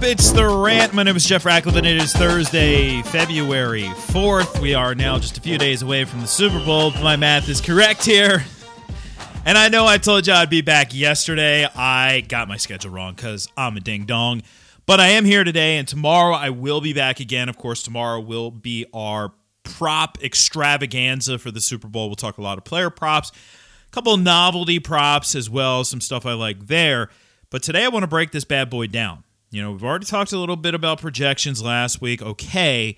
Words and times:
Up? 0.00 0.06
It's 0.06 0.30
the 0.30 0.48
rant. 0.48 0.94
My 0.94 1.02
name 1.02 1.16
is 1.16 1.26
Jeff 1.26 1.44
Ratcliffe, 1.44 1.76
it 1.76 1.84
is 1.84 2.12
Thursday, 2.12 3.02
February 3.02 3.82
4th. 3.82 4.58
We 4.58 4.72
are 4.72 4.94
now 4.94 5.18
just 5.18 5.36
a 5.36 5.42
few 5.42 5.58
days 5.58 5.82
away 5.82 6.04
from 6.04 6.20
the 6.20 6.26
Super 6.26 6.58
Bowl. 6.64 6.90
My 7.02 7.16
math 7.16 7.48
is 7.50 7.60
correct 7.60 8.04
here. 8.04 8.44
And 9.44 9.58
I 9.58 9.68
know 9.68 9.86
I 9.86 9.98
told 9.98 10.26
you 10.26 10.32
I'd 10.32 10.48
be 10.48 10.62
back 10.62 10.94
yesterday. 10.94 11.66
I 11.66 12.22
got 12.22 12.48
my 12.48 12.56
schedule 12.56 12.90
wrong 12.90 13.14
because 13.14 13.48
I'm 13.58 13.76
a 13.76 13.80
ding 13.80 14.06
dong. 14.06 14.42
But 14.86 15.00
I 15.00 15.08
am 15.08 15.24
here 15.26 15.44
today, 15.44 15.76
and 15.76 15.86
tomorrow 15.86 16.34
I 16.34 16.48
will 16.50 16.80
be 16.80 16.94
back 16.94 17.20
again. 17.20 17.48
Of 17.48 17.58
course, 17.58 17.82
tomorrow 17.82 18.20
will 18.20 18.50
be 18.50 18.86
our 18.94 19.32
prop 19.64 20.22
extravaganza 20.22 21.38
for 21.38 21.50
the 21.50 21.60
Super 21.60 21.88
Bowl. 21.88 22.08
We'll 22.08 22.16
talk 22.16 22.38
a 22.38 22.42
lot 22.42 22.58
of 22.58 22.64
player 22.64 22.90
props, 22.90 23.32
a 23.86 23.90
couple 23.90 24.16
novelty 24.16 24.78
props 24.78 25.34
as 25.34 25.50
well, 25.50 25.84
some 25.84 26.00
stuff 26.00 26.24
I 26.24 26.32
like 26.32 26.68
there. 26.68 27.10
But 27.50 27.62
today 27.62 27.84
I 27.84 27.88
want 27.88 28.04
to 28.04 28.08
break 28.08 28.30
this 28.30 28.44
bad 28.44 28.70
boy 28.70 28.86
down. 28.86 29.24
You 29.50 29.62
know, 29.62 29.72
we've 29.72 29.84
already 29.84 30.06
talked 30.06 30.32
a 30.32 30.38
little 30.38 30.56
bit 30.56 30.74
about 30.74 31.00
projections 31.00 31.62
last 31.62 32.00
week. 32.00 32.22
Okay. 32.22 32.96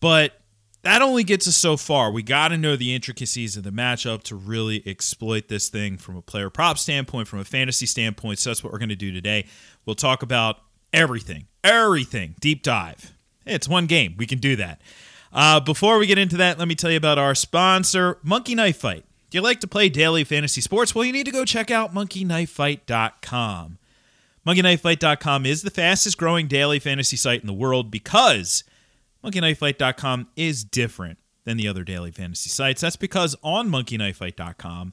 But 0.00 0.40
that 0.82 1.02
only 1.02 1.24
gets 1.24 1.48
us 1.48 1.56
so 1.56 1.76
far. 1.76 2.10
We 2.10 2.22
got 2.22 2.48
to 2.48 2.58
know 2.58 2.76
the 2.76 2.94
intricacies 2.94 3.56
of 3.56 3.64
the 3.64 3.70
matchup 3.70 4.22
to 4.24 4.36
really 4.36 4.82
exploit 4.86 5.48
this 5.48 5.68
thing 5.68 5.96
from 5.96 6.16
a 6.16 6.22
player 6.22 6.50
prop 6.50 6.78
standpoint, 6.78 7.26
from 7.26 7.38
a 7.38 7.44
fantasy 7.44 7.86
standpoint. 7.86 8.38
So 8.38 8.50
that's 8.50 8.62
what 8.62 8.72
we're 8.72 8.78
going 8.78 8.90
to 8.90 8.96
do 8.96 9.10
today. 9.10 9.46
We'll 9.86 9.94
talk 9.94 10.22
about 10.22 10.58
everything, 10.92 11.46
everything, 11.62 12.34
deep 12.40 12.62
dive. 12.62 13.12
It's 13.46 13.68
one 13.68 13.86
game. 13.86 14.14
We 14.18 14.26
can 14.26 14.38
do 14.38 14.56
that. 14.56 14.80
Uh, 15.32 15.58
before 15.60 15.98
we 15.98 16.06
get 16.06 16.18
into 16.18 16.36
that, 16.36 16.58
let 16.58 16.68
me 16.68 16.74
tell 16.74 16.90
you 16.90 16.96
about 16.96 17.18
our 17.18 17.34
sponsor, 17.34 18.18
Monkey 18.22 18.54
Knife 18.54 18.76
Fight. 18.76 19.04
Do 19.30 19.38
you 19.38 19.42
like 19.42 19.60
to 19.60 19.66
play 19.66 19.88
daily 19.88 20.22
fantasy 20.22 20.60
sports? 20.60 20.94
Well, 20.94 21.04
you 21.04 21.12
need 21.12 21.26
to 21.26 21.32
go 21.32 21.44
check 21.44 21.70
out 21.70 21.92
monkeyknifefight.com. 21.92 23.78
Monkeyknifefight.com 24.46 25.46
is 25.46 25.62
the 25.62 25.70
fastest 25.70 26.18
growing 26.18 26.48
daily 26.48 26.78
fantasy 26.78 27.16
site 27.16 27.40
in 27.40 27.46
the 27.46 27.52
world 27.54 27.90
because 27.90 28.62
monkeyknifefight.com 29.24 30.28
is 30.36 30.64
different 30.64 31.18
than 31.44 31.56
the 31.56 31.66
other 31.66 31.82
daily 31.82 32.10
fantasy 32.10 32.50
sites. 32.50 32.82
That's 32.82 32.96
because 32.96 33.34
on 33.42 33.70
monkeyknifefight.com, 33.70 34.92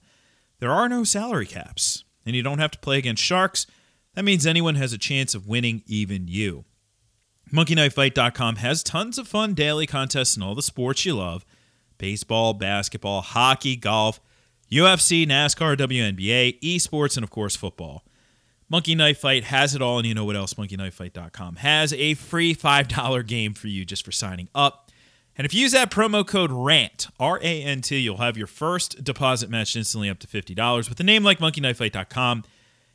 there 0.59 0.71
are 0.71 0.87
no 0.87 1.03
salary 1.03 1.45
caps, 1.45 2.05
and 2.25 2.35
you 2.35 2.43
don't 2.43 2.59
have 2.59 2.71
to 2.71 2.79
play 2.79 2.97
against 2.97 3.23
sharks. 3.23 3.67
That 4.15 4.23
means 4.23 4.45
anyone 4.45 4.75
has 4.75 4.93
a 4.93 4.97
chance 4.97 5.35
of 5.35 5.47
winning, 5.47 5.83
even 5.85 6.27
you. 6.27 6.65
MonkeyKnifeFight.com 7.51 8.57
has 8.57 8.83
tons 8.83 9.17
of 9.17 9.27
fun 9.27 9.53
daily 9.53 9.85
contests 9.85 10.37
in 10.37 10.43
all 10.43 10.55
the 10.55 10.61
sports 10.61 11.05
you 11.05 11.15
love 11.15 11.45
baseball, 11.97 12.53
basketball, 12.53 13.21
hockey, 13.21 13.75
golf, 13.75 14.19
UFC, 14.71 15.27
NASCAR, 15.27 15.77
WNBA, 15.77 16.59
esports, 16.61 17.15
and 17.15 17.23
of 17.23 17.29
course, 17.29 17.55
football. 17.55 18.03
Monkey 18.71 18.95
Knife 18.95 19.17
Fight 19.17 19.43
has 19.43 19.75
it 19.75 19.81
all, 19.81 19.97
and 19.97 20.07
you 20.07 20.13
know 20.13 20.23
what 20.23 20.37
else 20.37 20.53
MonkeyKnifeFight.com 20.53 21.57
has 21.57 21.91
a 21.91 22.13
free 22.13 22.55
$5 22.55 23.27
game 23.27 23.53
for 23.53 23.67
you 23.67 23.83
just 23.83 24.05
for 24.05 24.13
signing 24.13 24.47
up. 24.55 24.89
And 25.35 25.43
if 25.43 25.53
you 25.53 25.59
use 25.59 25.73
that 25.73 25.91
promo 25.91 26.25
code 26.25 26.53
RANT, 26.53 27.09
R 27.19 27.37
A 27.41 27.63
N 27.63 27.81
T, 27.81 27.97
you'll 27.97 28.15
have 28.19 28.37
your 28.37 28.47
first 28.47 29.03
deposit 29.03 29.49
matched 29.49 29.75
instantly 29.75 30.09
up 30.09 30.19
to 30.19 30.27
$50. 30.27 30.87
With 30.87 30.97
a 31.01 31.03
name 31.03 31.21
like 31.21 31.39
MonkeyKnifeFight.com, 31.39 32.45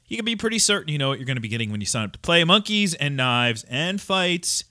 you 0.07 0.17
can 0.17 0.25
be 0.25 0.35
pretty 0.35 0.59
certain 0.59 0.91
you 0.91 0.97
know 0.97 1.11
what 1.11 1.19
you're 1.19 1.27
going 1.27 1.37
to 1.37 1.43
be 1.43 1.49
getting 1.49 1.71
when 1.71 1.83
you 1.83 1.87
sign 1.87 2.07
up 2.07 2.13
to 2.13 2.19
play 2.21 2.43
monkeys 2.43 2.95
and 2.95 3.15
knives 3.15 3.67
and 3.69 4.01
fights 4.01 4.65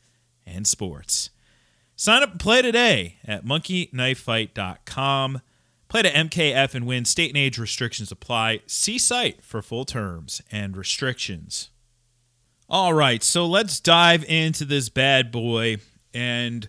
and 0.47 0.65
sports. 0.65 1.29
Sign 1.95 2.23
up 2.23 2.31
and 2.31 2.39
play 2.39 2.63
today 2.63 3.17
at 3.23 3.45
monkeyknifefight.com. 3.45 5.41
Play 5.95 6.01
to 6.01 6.11
MKF 6.11 6.75
and 6.75 6.85
win. 6.85 7.05
State 7.05 7.29
and 7.29 7.37
age 7.37 7.57
restrictions 7.57 8.11
apply. 8.11 8.59
See 8.67 8.97
site 8.97 9.41
for 9.41 9.61
full 9.61 9.85
terms 9.85 10.41
and 10.51 10.75
restrictions. 10.75 11.69
All 12.67 12.93
right, 12.93 13.23
so 13.23 13.45
let's 13.45 13.79
dive 13.79 14.25
into 14.25 14.65
this 14.65 14.89
bad 14.89 15.31
boy. 15.31 15.77
And, 16.13 16.67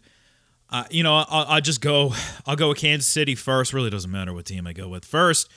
uh, 0.71 0.85
you 0.93 1.03
know, 1.03 1.25
I'll, 1.29 1.45
I'll 1.49 1.61
just 1.61 1.81
go, 1.81 2.13
I'll 2.47 2.55
go 2.55 2.69
with 2.69 2.79
Kansas 2.79 3.09
City 3.09 3.35
first. 3.35 3.73
Really 3.73 3.91
doesn't 3.91 4.13
matter 4.13 4.33
what 4.33 4.45
team 4.45 4.65
I 4.65 4.73
go 4.73 4.87
with 4.87 5.05
first. 5.05 5.51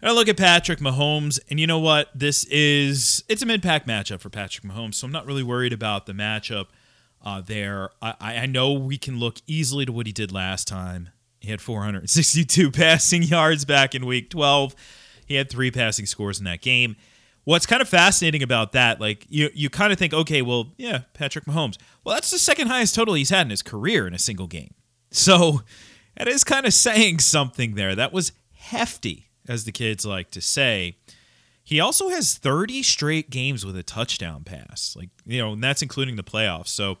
And 0.00 0.08
I 0.08 0.12
look 0.12 0.28
at 0.28 0.36
Patrick 0.36 0.78
Mahomes, 0.78 1.40
and 1.50 1.58
you 1.58 1.66
know 1.66 1.80
what? 1.80 2.10
This 2.14 2.44
is 2.44 3.24
it's 3.28 3.42
a 3.42 3.46
mid-pack 3.46 3.88
matchup 3.88 4.20
for 4.20 4.30
Patrick 4.30 4.64
Mahomes, 4.64 4.94
so 4.94 5.04
I'm 5.04 5.12
not 5.12 5.26
really 5.26 5.42
worried 5.42 5.72
about 5.72 6.06
the 6.06 6.12
matchup 6.12 6.66
uh, 7.24 7.40
there. 7.40 7.90
I, 8.00 8.14
I 8.20 8.46
know 8.46 8.72
we 8.72 8.98
can 8.98 9.18
look 9.18 9.38
easily 9.48 9.84
to 9.84 9.90
what 9.90 10.06
he 10.06 10.12
did 10.12 10.30
last 10.30 10.68
time. 10.68 11.08
He 11.40 11.50
had 11.50 11.60
462 11.60 12.70
passing 12.72 13.22
yards 13.22 13.64
back 13.64 13.94
in 13.94 14.06
Week 14.06 14.30
12. 14.30 14.74
He 15.26 15.34
had 15.34 15.50
three 15.50 15.70
passing 15.70 16.06
scores 16.06 16.38
in 16.38 16.44
that 16.44 16.60
game. 16.60 16.96
What's 17.44 17.66
kind 17.66 17.80
of 17.80 17.88
fascinating 17.88 18.42
about 18.42 18.72
that, 18.72 19.00
like 19.00 19.24
you, 19.28 19.50
you 19.54 19.70
kind 19.70 19.92
of 19.92 19.98
think, 19.98 20.12
okay, 20.12 20.42
well, 20.42 20.72
yeah, 20.78 21.02
Patrick 21.14 21.44
Mahomes. 21.44 21.78
Well, 22.02 22.14
that's 22.14 22.30
the 22.30 22.38
second 22.38 22.66
highest 22.66 22.94
total 22.94 23.14
he's 23.14 23.30
had 23.30 23.46
in 23.46 23.50
his 23.50 23.62
career 23.62 24.06
in 24.06 24.14
a 24.14 24.18
single 24.18 24.48
game. 24.48 24.74
So 25.12 25.62
that 26.16 26.26
is 26.26 26.42
kind 26.42 26.66
of 26.66 26.74
saying 26.74 27.20
something 27.20 27.74
there. 27.74 27.94
That 27.94 28.12
was 28.12 28.32
hefty 28.52 29.28
as 29.48 29.64
the 29.64 29.72
kids 29.72 30.04
like 30.04 30.30
to 30.32 30.40
say. 30.40 30.96
He 31.62 31.80
also 31.80 32.08
has 32.08 32.36
30 32.36 32.82
straight 32.82 33.30
games 33.30 33.64
with 33.64 33.76
a 33.76 33.82
touchdown 33.82 34.44
pass. 34.44 34.94
Like, 34.96 35.10
you 35.24 35.40
know, 35.40 35.52
and 35.52 35.62
that's 35.62 35.82
including 35.82 36.16
the 36.16 36.22
playoffs. 36.24 36.68
So 36.68 36.98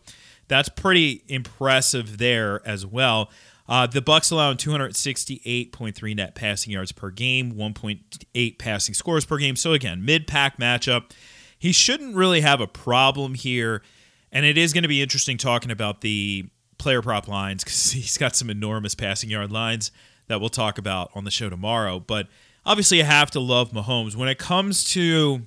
that's 0.48 0.68
pretty 0.68 1.22
impressive 1.28 2.18
there 2.18 2.66
as 2.66 2.86
well. 2.86 3.30
Uh, 3.68 3.86
the 3.86 4.00
Bucs 4.00 4.30
allowing 4.30 4.56
268.3 4.56 6.16
net 6.16 6.34
passing 6.34 6.72
yards 6.72 6.92
per 6.92 7.10
game, 7.10 7.52
1.8 7.52 8.58
passing 8.58 8.94
scores 8.94 9.24
per 9.24 9.38
game. 9.38 9.56
So 9.56 9.72
again, 9.72 10.04
mid-pack 10.04 10.58
matchup. 10.58 11.10
He 11.58 11.72
shouldn't 11.72 12.14
really 12.14 12.42
have 12.42 12.60
a 12.60 12.66
problem 12.66 13.34
here, 13.34 13.82
and 14.30 14.46
it 14.46 14.56
is 14.56 14.72
going 14.72 14.82
to 14.82 14.88
be 14.88 15.02
interesting 15.02 15.36
talking 15.36 15.70
about 15.70 16.00
the 16.00 16.46
player 16.78 17.02
prop 17.02 17.26
lines 17.26 17.64
because 17.64 17.90
he's 17.92 18.18
got 18.18 18.36
some 18.36 18.50
enormous 18.50 18.94
passing 18.94 19.30
yard 19.30 19.50
lines 19.50 19.90
that 20.28 20.40
we'll 20.40 20.50
talk 20.50 20.78
about 20.78 21.10
on 21.14 21.24
the 21.24 21.30
show 21.30 21.48
tomorrow. 21.48 21.98
But 21.98 22.28
obviously, 22.64 23.02
I 23.02 23.06
have 23.06 23.30
to 23.32 23.40
love 23.40 23.72
Mahomes. 23.72 24.14
When 24.14 24.28
it 24.28 24.38
comes 24.38 24.84
to 24.92 25.42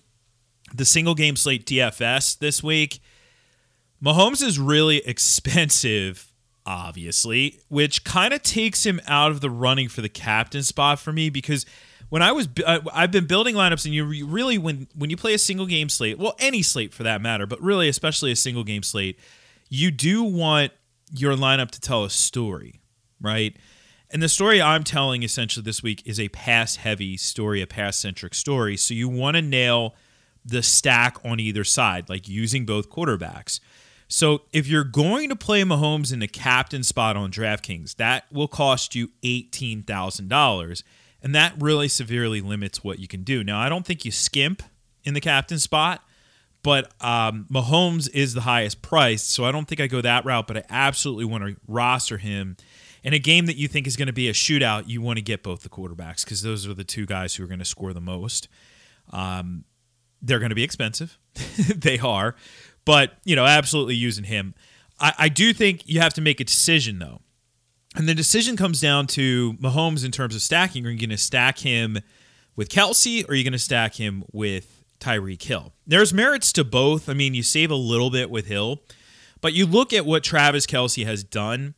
the 0.73 0.85
single 0.85 1.15
game 1.15 1.35
slate 1.35 1.65
DFS 1.65 2.39
this 2.39 2.61
week, 2.61 2.99
Mahomes 4.03 4.43
is 4.43 4.59
really 4.59 4.97
expensive, 5.05 6.31
obviously, 6.65 7.59
which 7.69 8.03
kind 8.03 8.33
of 8.33 8.41
takes 8.43 8.85
him 8.85 9.01
out 9.07 9.31
of 9.31 9.41
the 9.41 9.49
running 9.49 9.89
for 9.89 10.01
the 10.01 10.09
captain 10.09 10.63
spot 10.63 10.99
for 10.99 11.11
me 11.11 11.29
because 11.29 11.65
when 12.09 12.23
I 12.23 12.31
was 12.31 12.47
uh, 12.65 12.79
I've 12.91 13.11
been 13.11 13.27
building 13.27 13.55
lineups 13.55 13.85
and 13.85 13.93
you 13.93 14.03
really 14.25 14.57
when 14.57 14.87
when 14.95 15.09
you 15.09 15.17
play 15.17 15.33
a 15.33 15.39
single 15.39 15.67
game 15.67 15.89
slate, 15.89 16.17
well 16.17 16.35
any 16.39 16.61
slate 16.61 16.93
for 16.93 17.03
that 17.03 17.21
matter, 17.21 17.45
but 17.45 17.61
really 17.61 17.87
especially 17.87 18.31
a 18.31 18.35
single 18.35 18.63
game 18.63 18.83
slate, 18.83 19.19
you 19.69 19.91
do 19.91 20.23
want 20.23 20.71
your 21.11 21.35
lineup 21.35 21.71
to 21.71 21.79
tell 21.81 22.03
a 22.03 22.09
story, 22.09 22.81
right? 23.21 23.55
And 24.11 24.23
the 24.23 24.29
story 24.29 24.59
I'm 24.59 24.83
telling 24.83 25.21
essentially 25.21 25.63
this 25.63 25.83
week 25.83 26.01
is 26.05 26.19
a 26.19 26.29
pass 26.29 26.77
heavy 26.77 27.15
story, 27.15 27.61
a 27.61 27.67
pass 27.67 27.97
centric 27.97 28.33
story. 28.33 28.75
So 28.75 28.95
you 28.95 29.07
want 29.07 29.35
to 29.35 29.41
nail 29.41 29.95
the 30.43 30.63
stack 30.63 31.17
on 31.23 31.39
either 31.39 31.63
side, 31.63 32.09
like 32.09 32.27
using 32.27 32.65
both 32.65 32.89
quarterbacks. 32.89 33.59
So 34.09 34.41
if 34.51 34.67
you're 34.67 34.83
going 34.83 35.29
to 35.29 35.35
play 35.35 35.61
Mahomes 35.61 36.11
in 36.11 36.19
the 36.19 36.27
captain 36.27 36.83
spot 36.83 37.15
on 37.15 37.31
DraftKings, 37.31 37.95
that 37.95 38.25
will 38.31 38.47
cost 38.47 38.95
you 38.95 39.11
$18,000. 39.23 40.83
And 41.21 41.35
that 41.35 41.53
really 41.59 41.87
severely 41.87 42.41
limits 42.41 42.83
what 42.83 42.99
you 42.99 43.07
can 43.07 43.23
do. 43.23 43.43
Now, 43.43 43.59
I 43.59 43.69
don't 43.69 43.85
think 43.85 44.03
you 44.03 44.11
skimp 44.11 44.63
in 45.03 45.13
the 45.13 45.21
captain 45.21 45.59
spot, 45.59 46.03
but 46.63 46.91
um, 47.01 47.45
Mahomes 47.51 48.09
is 48.13 48.33
the 48.33 48.41
highest 48.41 48.81
priced. 48.81 49.29
So 49.29 49.45
I 49.45 49.51
don't 49.51 49.67
think 49.67 49.79
I 49.79 49.87
go 49.87 50.01
that 50.01 50.25
route, 50.25 50.47
but 50.47 50.57
I 50.57 50.63
absolutely 50.69 51.25
want 51.25 51.45
to 51.45 51.55
roster 51.67 52.17
him 52.17 52.57
in 53.03 53.13
a 53.13 53.19
game 53.19 53.45
that 53.45 53.55
you 53.55 53.67
think 53.67 53.87
is 53.87 53.95
going 53.95 54.07
to 54.07 54.13
be 54.13 54.27
a 54.27 54.33
shootout, 54.33 54.87
you 54.87 55.01
want 55.01 55.17
to 55.17 55.23
get 55.23 55.43
both 55.43 55.61
the 55.61 55.69
quarterbacks 55.69 56.23
because 56.23 56.41
those 56.41 56.67
are 56.67 56.73
the 56.73 56.83
two 56.83 57.05
guys 57.05 57.35
who 57.35 57.43
are 57.43 57.47
going 57.47 57.59
to 57.59 57.65
score 57.65 57.93
the 57.93 58.01
most. 58.01 58.47
Um, 59.11 59.65
they're 60.21 60.39
going 60.39 60.49
to 60.49 60.55
be 60.55 60.63
expensive. 60.63 61.17
they 61.75 61.99
are. 61.99 62.35
But, 62.89 63.13
you 63.23 63.35
know, 63.35 63.45
absolutely 63.45 63.95
using 63.95 64.23
him. 64.23 64.55
I, 64.99 65.13
I 65.17 65.29
do 65.29 65.53
think 65.53 65.87
you 65.87 65.99
have 65.99 66.13
to 66.15 66.21
make 66.21 66.39
a 66.39 66.43
decision, 66.43 66.99
though. 66.99 67.21
And 67.95 68.07
the 68.07 68.15
decision 68.15 68.57
comes 68.57 68.81
down 68.81 69.07
to 69.07 69.53
Mahomes 69.53 70.03
in 70.03 70.11
terms 70.11 70.35
of 70.35 70.41
stacking. 70.41 70.85
Are 70.85 70.89
you 70.89 70.99
going 70.99 71.09
to 71.09 71.17
stack 71.17 71.59
him 71.59 71.99
with 72.55 72.69
Kelce 72.69 73.27
or 73.27 73.31
are 73.31 73.35
you 73.35 73.43
going 73.43 73.53
to 73.53 73.59
stack 73.59 73.95
him 73.95 74.23
with 74.31 74.83
Tyreek 74.99 75.41
Hill? 75.41 75.73
There's 75.85 76.13
merits 76.13 76.51
to 76.53 76.63
both. 76.63 77.09
I 77.09 77.13
mean, 77.13 77.33
you 77.33 77.43
save 77.43 77.71
a 77.71 77.75
little 77.75 78.09
bit 78.09 78.29
with 78.29 78.47
Hill, 78.47 78.81
but 79.41 79.53
you 79.53 79.65
look 79.65 79.93
at 79.93 80.05
what 80.05 80.23
Travis 80.23 80.65
Kelce 80.65 81.05
has 81.05 81.23
done 81.23 81.75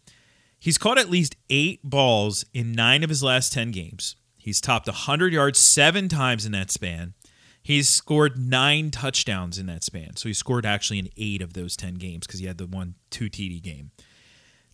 He's 0.61 0.77
caught 0.77 0.99
at 0.99 1.09
least 1.09 1.35
eight 1.49 1.79
balls 1.83 2.45
in 2.53 2.71
nine 2.71 3.03
of 3.03 3.09
his 3.09 3.23
last 3.23 3.51
10 3.51 3.71
games. 3.71 4.15
He's 4.37 4.61
topped 4.61 4.85
100 4.85 5.33
yards 5.33 5.57
seven 5.57 6.07
times 6.07 6.45
in 6.45 6.51
that 6.51 6.69
span. 6.69 7.15
He's 7.71 7.88
scored 7.89 8.38
nine 8.38 8.91
touchdowns 8.91 9.57
in 9.57 9.65
that 9.68 9.83
span. 9.83 10.18
So 10.18 10.27
he 10.27 10.33
scored 10.33 10.65
actually 10.65 11.00
in 11.00 11.09
eight 11.15 11.41
of 11.41 11.53
those 11.53 11.77
10 11.77 11.95
games 11.95 12.27
because 12.27 12.39
he 12.39 12.45
had 12.45 12.57
the 12.57 12.65
one 12.65 12.95
2 13.12 13.25
TD 13.29 13.62
game. 13.62 13.91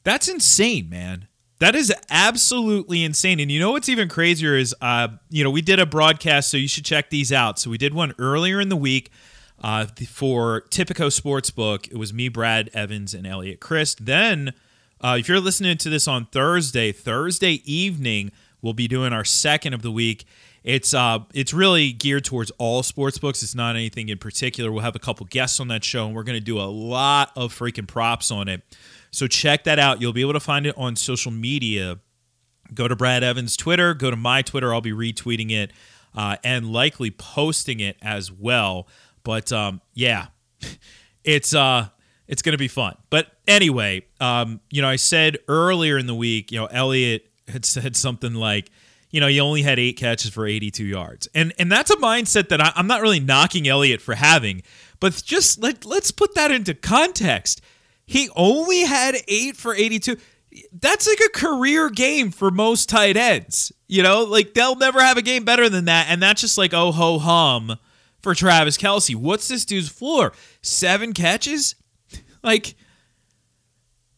That's 0.03 0.27
insane, 0.27 0.89
man. 0.89 1.27
That 1.59 1.75
is 1.75 1.93
absolutely 2.09 3.03
insane. 3.03 3.39
And 3.39 3.51
you 3.51 3.59
know 3.59 3.71
what's 3.71 3.89
even 3.89 4.09
crazier 4.09 4.55
is, 4.55 4.75
uh, 4.81 5.09
you 5.29 5.43
know, 5.43 5.49
we 5.51 5.61
did 5.61 5.79
a 5.79 5.85
broadcast, 5.85 6.49
so 6.49 6.57
you 6.57 6.67
should 6.67 6.85
check 6.85 7.09
these 7.09 7.31
out. 7.31 7.59
So 7.59 7.69
we 7.69 7.77
did 7.77 7.93
one 7.93 8.13
earlier 8.19 8.59
in 8.59 8.69
the 8.69 8.75
week 8.75 9.11
Uh, 9.59 9.87
for 10.07 10.61
Tipico 10.69 11.07
Sportsbook, 11.09 11.87
it 11.91 11.97
was 11.97 12.13
me, 12.13 12.29
Brad 12.29 12.69
Evans, 12.75 13.15
and 13.15 13.25
Elliot 13.25 13.59
Christ. 13.59 14.05
Then, 14.05 14.53
uh, 15.01 15.17
if 15.19 15.27
you're 15.27 15.39
listening 15.39 15.77
to 15.77 15.89
this 15.89 16.07
on 16.07 16.27
Thursday, 16.27 16.91
Thursday 16.91 17.61
evening, 17.65 18.31
we'll 18.67 18.73
be 18.73 18.89
doing 18.89 19.13
our 19.13 19.23
second 19.23 19.73
of 19.73 19.81
the 19.81 19.91
week. 19.91 20.25
It's 20.61 20.93
uh, 20.93 21.19
it's 21.33 21.53
really 21.53 21.93
geared 21.93 22.25
towards 22.25 22.51
all 22.57 22.83
sports 22.83 23.17
books. 23.17 23.41
It's 23.41 23.55
not 23.55 23.77
anything 23.77 24.09
in 24.09 24.17
particular. 24.17 24.73
We'll 24.73 24.83
have 24.83 24.97
a 24.97 24.99
couple 24.99 25.25
guests 25.27 25.61
on 25.61 25.69
that 25.69 25.85
show, 25.85 26.05
and 26.05 26.13
we're 26.13 26.23
going 26.23 26.37
to 26.37 26.43
do 26.43 26.59
a 26.59 26.67
lot 26.67 27.31
of 27.37 27.57
freaking 27.57 27.87
props 27.87 28.29
on 28.29 28.49
it. 28.49 28.61
So 29.09 29.25
check 29.25 29.63
that 29.63 29.79
out. 29.79 30.01
You'll 30.01 30.11
be 30.11 30.19
able 30.19 30.33
to 30.33 30.41
find 30.41 30.65
it 30.67 30.75
on 30.77 30.97
social 30.97 31.31
media. 31.31 31.99
Go 32.73 32.89
to 32.89 32.95
Brad 32.97 33.23
Evans' 33.23 33.55
Twitter. 33.55 33.93
Go 33.93 34.11
to 34.11 34.17
my 34.17 34.41
Twitter. 34.41 34.73
I'll 34.73 34.81
be 34.81 34.91
retweeting 34.91 35.49
it 35.49 35.71
uh, 36.13 36.35
and 36.43 36.69
likely 36.69 37.09
posting 37.09 37.79
it 37.79 37.95
as 38.01 38.29
well. 38.29 38.89
But 39.23 39.53
um, 39.53 39.79
yeah, 39.93 40.27
it's 41.23 41.55
uh, 41.55 41.87
it's 42.27 42.41
going 42.41 42.51
to 42.51 42.57
be 42.57 42.67
fun. 42.67 42.97
But 43.09 43.31
anyway, 43.47 44.05
um, 44.19 44.59
you 44.69 44.81
know, 44.81 44.89
I 44.89 44.97
said 44.97 45.37
earlier 45.47 45.97
in 45.97 46.07
the 46.07 46.15
week, 46.15 46.51
you 46.51 46.59
know, 46.59 46.65
Elliot 46.65 47.29
had 47.47 47.65
said 47.65 47.95
something 47.95 48.33
like 48.33 48.69
you 49.09 49.21
know, 49.21 49.27
he 49.27 49.39
only 49.39 49.61
had 49.61 49.79
eight 49.79 49.97
catches 49.97 50.31
for 50.31 50.45
82 50.45 50.83
yards. 50.83 51.27
And 51.33 51.53
and 51.57 51.71
that's 51.71 51.91
a 51.91 51.95
mindset 51.95 52.49
that 52.49 52.61
I, 52.61 52.71
am 52.75 52.87
not 52.87 53.01
really 53.01 53.19
knocking 53.19 53.67
Elliott 53.67 54.01
for 54.01 54.15
having, 54.15 54.63
but 54.99 55.21
just 55.25 55.61
let, 55.61 55.85
let's 55.85 56.11
put 56.11 56.35
that 56.35 56.51
into 56.51 56.73
context. 56.73 57.61
He 58.05 58.29
only 58.35 58.81
had 58.81 59.15
eight 59.27 59.55
for 59.55 59.73
82. 59.73 60.17
That's 60.71 61.07
like 61.07 61.19
a 61.25 61.37
career 61.37 61.89
game 61.89 62.31
for 62.31 62.51
most 62.51 62.89
tight 62.89 63.17
ends. 63.17 63.71
You 63.87 64.03
know, 64.03 64.23
like 64.23 64.53
they'll 64.53 64.75
never 64.75 65.01
have 65.01 65.17
a 65.17 65.21
game 65.21 65.45
better 65.45 65.69
than 65.69 65.85
that. 65.85 66.07
And 66.09 66.21
that's 66.21 66.41
just 66.41 66.57
like, 66.57 66.73
oh 66.73 66.91
ho 66.91 67.19
hum 67.19 67.77
for 68.21 68.35
Travis 68.35 68.77
Kelce. 68.77 69.15
What's 69.15 69.47
this 69.47 69.65
dude's 69.65 69.89
floor? 69.89 70.33
Seven 70.61 71.13
catches? 71.13 71.75
Like 72.43 72.75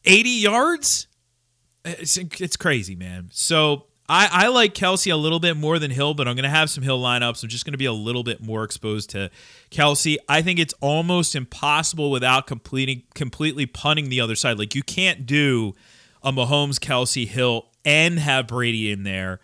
80 0.05 0.29
yards? 0.29 1.07
It's, 1.85 2.17
it's 2.17 2.57
crazy, 2.57 2.95
man. 2.95 3.29
So 3.31 3.85
I, 4.09 4.27
I 4.31 4.47
like 4.47 4.73
Kelce 4.73 5.13
a 5.13 5.15
little 5.15 5.39
bit 5.39 5.55
more 5.55 5.77
than 5.77 5.91
Hill, 5.91 6.15
but 6.15 6.27
I'm 6.27 6.35
going 6.35 6.43
to 6.43 6.49
have 6.49 6.69
some 6.71 6.83
Hill 6.83 6.99
lineups. 6.99 7.43
I'm 7.43 7.49
just 7.49 7.63
going 7.63 7.73
to 7.73 7.77
be 7.77 7.85
a 7.85 7.93
little 7.93 8.23
bit 8.23 8.41
more 8.41 8.63
exposed 8.63 9.11
to 9.11 9.29
Kelce. 9.69 10.17
I 10.27 10.41
think 10.41 10.57
it's 10.57 10.73
almost 10.81 11.35
impossible 11.35 12.09
without 12.09 12.47
completing 12.47 13.03
completely 13.13 13.67
punting 13.67 14.09
the 14.09 14.19
other 14.19 14.35
side. 14.35 14.57
Like 14.57 14.73
you 14.73 14.81
can't 14.81 15.27
do 15.27 15.75
a 16.23 16.31
Mahomes, 16.31 16.79
Kelce, 16.79 17.27
Hill, 17.27 17.67
and 17.85 18.17
have 18.17 18.47
Brady 18.47 18.91
in 18.91 19.03
there. 19.03 19.39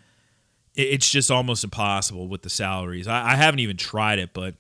It's 0.73 1.09
just 1.09 1.29
almost 1.29 1.63
impossible 1.63 2.27
with 2.27 2.41
the 2.41 2.49
salaries. 2.49 3.07
I, 3.07 3.33
I 3.33 3.35
haven't 3.35 3.59
even 3.59 3.77
tried 3.77 4.19
it, 4.19 4.33
but 4.33 4.55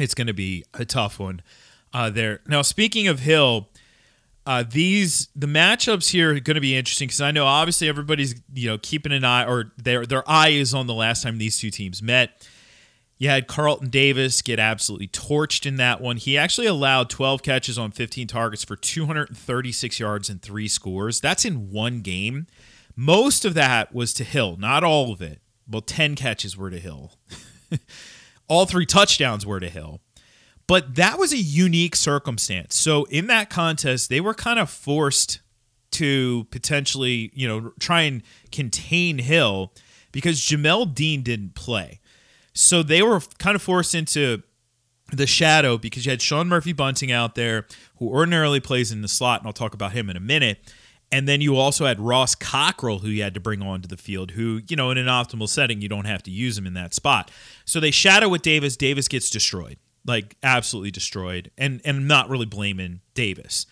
it's 0.00 0.14
going 0.14 0.26
to 0.26 0.34
be 0.34 0.64
a 0.74 0.84
tough 0.84 1.20
one 1.20 1.42
uh, 1.92 2.08
there. 2.10 2.40
Now, 2.48 2.62
speaking 2.62 3.06
of 3.06 3.20
Hill, 3.20 3.68
uh, 4.46 4.64
these 4.68 5.28
the 5.34 5.48
matchups 5.48 6.10
here 6.10 6.30
are 6.30 6.40
going 6.40 6.54
to 6.54 6.60
be 6.60 6.76
interesting 6.76 7.08
because 7.08 7.20
I 7.20 7.32
know 7.32 7.46
obviously 7.46 7.88
everybody's 7.88 8.40
you 8.54 8.70
know 8.70 8.78
keeping 8.78 9.12
an 9.12 9.24
eye 9.24 9.44
or 9.44 9.72
their 9.76 10.06
their 10.06 10.28
eye 10.28 10.50
is 10.50 10.72
on 10.72 10.86
the 10.86 10.94
last 10.94 11.22
time 11.22 11.38
these 11.38 11.58
two 11.58 11.70
teams 11.70 12.02
met. 12.02 12.48
You 13.18 13.30
had 13.30 13.46
Carlton 13.46 13.88
Davis 13.88 14.42
get 14.42 14.58
absolutely 14.58 15.08
torched 15.08 15.64
in 15.64 15.76
that 15.76 16.02
one. 16.02 16.18
He 16.18 16.36
actually 16.36 16.66
allowed 16.66 17.08
12 17.08 17.42
catches 17.42 17.78
on 17.78 17.90
15 17.90 18.26
targets 18.26 18.62
for 18.62 18.76
236 18.76 19.98
yards 19.98 20.28
and 20.28 20.42
three 20.42 20.68
scores. 20.68 21.18
That's 21.20 21.46
in 21.46 21.70
one 21.70 22.02
game. 22.02 22.46
Most 22.94 23.46
of 23.46 23.54
that 23.54 23.94
was 23.94 24.12
to 24.14 24.24
Hill, 24.24 24.56
not 24.58 24.84
all 24.84 25.12
of 25.12 25.22
it. 25.22 25.40
Well, 25.66 25.80
10 25.80 26.14
catches 26.14 26.58
were 26.58 26.70
to 26.70 26.78
Hill. 26.78 27.14
all 28.48 28.66
three 28.66 28.86
touchdowns 28.86 29.46
were 29.46 29.60
to 29.60 29.70
Hill. 29.70 30.02
But 30.66 30.96
that 30.96 31.18
was 31.18 31.32
a 31.32 31.38
unique 31.38 31.94
circumstance. 31.94 32.74
So 32.76 33.04
in 33.04 33.28
that 33.28 33.50
contest, 33.50 34.08
they 34.08 34.20
were 34.20 34.34
kind 34.34 34.58
of 34.58 34.68
forced 34.68 35.40
to 35.92 36.46
potentially, 36.50 37.30
you 37.34 37.46
know, 37.46 37.72
try 37.78 38.02
and 38.02 38.22
contain 38.50 39.18
Hill 39.18 39.72
because 40.12 40.40
Jamel 40.40 40.92
Dean 40.92 41.22
didn't 41.22 41.54
play. 41.54 42.00
So 42.52 42.82
they 42.82 43.02
were 43.02 43.20
kind 43.38 43.54
of 43.54 43.62
forced 43.62 43.94
into 43.94 44.42
the 45.12 45.26
shadow 45.26 45.78
because 45.78 46.04
you 46.04 46.10
had 46.10 46.20
Sean 46.20 46.48
Murphy 46.48 46.72
Bunting 46.72 47.12
out 47.12 47.36
there, 47.36 47.66
who 47.98 48.08
ordinarily 48.08 48.58
plays 48.58 48.90
in 48.90 49.02
the 49.02 49.08
slot, 49.08 49.40
and 49.40 49.46
I'll 49.46 49.52
talk 49.52 49.74
about 49.74 49.92
him 49.92 50.10
in 50.10 50.16
a 50.16 50.20
minute. 50.20 50.58
And 51.12 51.28
then 51.28 51.40
you 51.40 51.56
also 51.56 51.86
had 51.86 52.00
Ross 52.00 52.34
Cockrell, 52.34 52.98
who 52.98 53.08
you 53.08 53.22
had 53.22 53.34
to 53.34 53.40
bring 53.40 53.62
onto 53.62 53.86
the 53.86 53.96
field, 53.96 54.32
who, 54.32 54.62
you 54.68 54.74
know, 54.74 54.90
in 54.90 54.98
an 54.98 55.06
optimal 55.06 55.48
setting, 55.48 55.80
you 55.80 55.88
don't 55.88 56.06
have 56.06 56.24
to 56.24 56.32
use 56.32 56.58
him 56.58 56.66
in 56.66 56.74
that 56.74 56.94
spot. 56.94 57.30
So 57.64 57.78
they 57.78 57.92
shadow 57.92 58.28
with 58.28 58.42
Davis. 58.42 58.76
Davis 58.76 59.06
gets 59.06 59.30
destroyed 59.30 59.76
like 60.06 60.36
absolutely 60.42 60.90
destroyed, 60.90 61.50
and 61.58 61.80
and 61.84 61.98
I'm 61.98 62.06
not 62.06 62.28
really 62.28 62.46
blaming 62.46 63.00
Davis. 63.14 63.66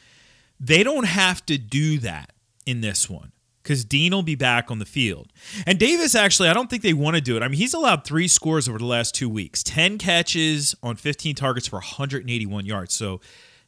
They 0.60 0.82
don't 0.82 1.06
have 1.06 1.44
to 1.46 1.58
do 1.58 1.98
that 1.98 2.32
in 2.66 2.80
this 2.80 3.10
one 3.10 3.32
because 3.62 3.84
Dean 3.84 4.12
will 4.12 4.22
be 4.22 4.34
back 4.34 4.70
on 4.70 4.78
the 4.78 4.84
field. 4.84 5.32
And 5.66 5.78
Davis, 5.78 6.14
actually, 6.14 6.48
I 6.48 6.52
don't 6.52 6.68
think 6.68 6.82
they 6.82 6.92
want 6.92 7.16
to 7.16 7.22
do 7.22 7.36
it. 7.36 7.42
I 7.42 7.48
mean, 7.48 7.58
he's 7.58 7.74
allowed 7.74 8.04
three 8.04 8.28
scores 8.28 8.68
over 8.68 8.78
the 8.78 8.84
last 8.84 9.14
two 9.14 9.28
weeks 9.28 9.62
10 9.62 9.98
catches 9.98 10.74
on 10.82 10.96
15 10.96 11.34
targets 11.34 11.66
for 11.66 11.76
181 11.76 12.66
yards. 12.66 12.94
So, 12.94 13.20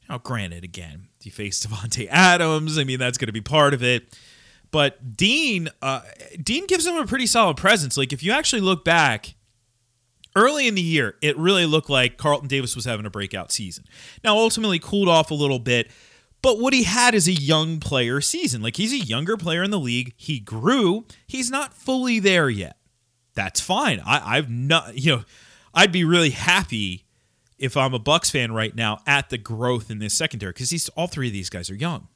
know, 0.08 0.18
granted, 0.18 0.64
again, 0.64 1.08
he 1.20 1.30
faced 1.30 1.68
Davante 1.68 2.08
Adams. 2.10 2.78
I 2.78 2.84
mean, 2.84 2.98
that's 2.98 3.18
going 3.18 3.26
to 3.26 3.32
be 3.32 3.40
part 3.40 3.74
of 3.74 3.82
it. 3.82 4.16
But 4.70 5.16
Dean, 5.16 5.68
uh, 5.80 6.02
Dean 6.42 6.66
gives 6.66 6.86
him 6.86 6.96
a 6.96 7.06
pretty 7.06 7.26
solid 7.26 7.56
presence. 7.56 7.96
Like, 7.96 8.12
if 8.12 8.22
you 8.22 8.32
actually 8.32 8.62
look 8.62 8.84
back, 8.84 9.34
early 10.36 10.68
in 10.68 10.76
the 10.76 10.82
year, 10.82 11.16
it 11.20 11.36
really 11.36 11.66
looked 11.66 11.90
like 11.90 12.16
Carlton 12.16 12.48
Davis 12.48 12.76
was 12.76 12.84
having 12.84 13.06
a 13.06 13.10
breakout 13.10 13.50
season. 13.50 13.84
Now, 14.22 14.36
ultimately, 14.36 14.78
cooled 14.78 15.08
off 15.08 15.30
a 15.30 15.34
little 15.34 15.58
bit, 15.58 15.90
but 16.42 16.60
what 16.60 16.72
he 16.72 16.84
had 16.84 17.14
is 17.14 17.26
a 17.26 17.32
young 17.32 17.80
player 17.80 18.20
season. 18.20 18.62
Like 18.62 18.76
he's 18.76 18.92
a 18.92 18.98
younger 18.98 19.36
player 19.36 19.64
in 19.64 19.72
the 19.72 19.80
league. 19.80 20.12
He 20.16 20.38
grew. 20.38 21.04
He's 21.26 21.50
not 21.50 21.74
fully 21.74 22.20
there 22.20 22.48
yet. 22.48 22.76
That's 23.34 23.60
fine. 23.60 24.00
I, 24.06 24.36
I've 24.36 24.48
not, 24.48 24.96
you 24.96 25.16
know, 25.16 25.24
I'd 25.74 25.92
be 25.92 26.04
really 26.04 26.30
happy 26.30 27.04
if 27.58 27.76
I'm 27.76 27.94
a 27.94 27.98
Bucs 27.98 28.30
fan 28.30 28.52
right 28.52 28.74
now 28.74 29.00
at 29.06 29.30
the 29.30 29.38
growth 29.38 29.90
in 29.90 29.98
this 29.98 30.14
secondary 30.14 30.52
because 30.52 30.88
all 30.90 31.06
three 31.06 31.26
of 31.26 31.32
these 31.32 31.50
guys 31.50 31.70
are 31.70 31.74
young. 31.74 32.08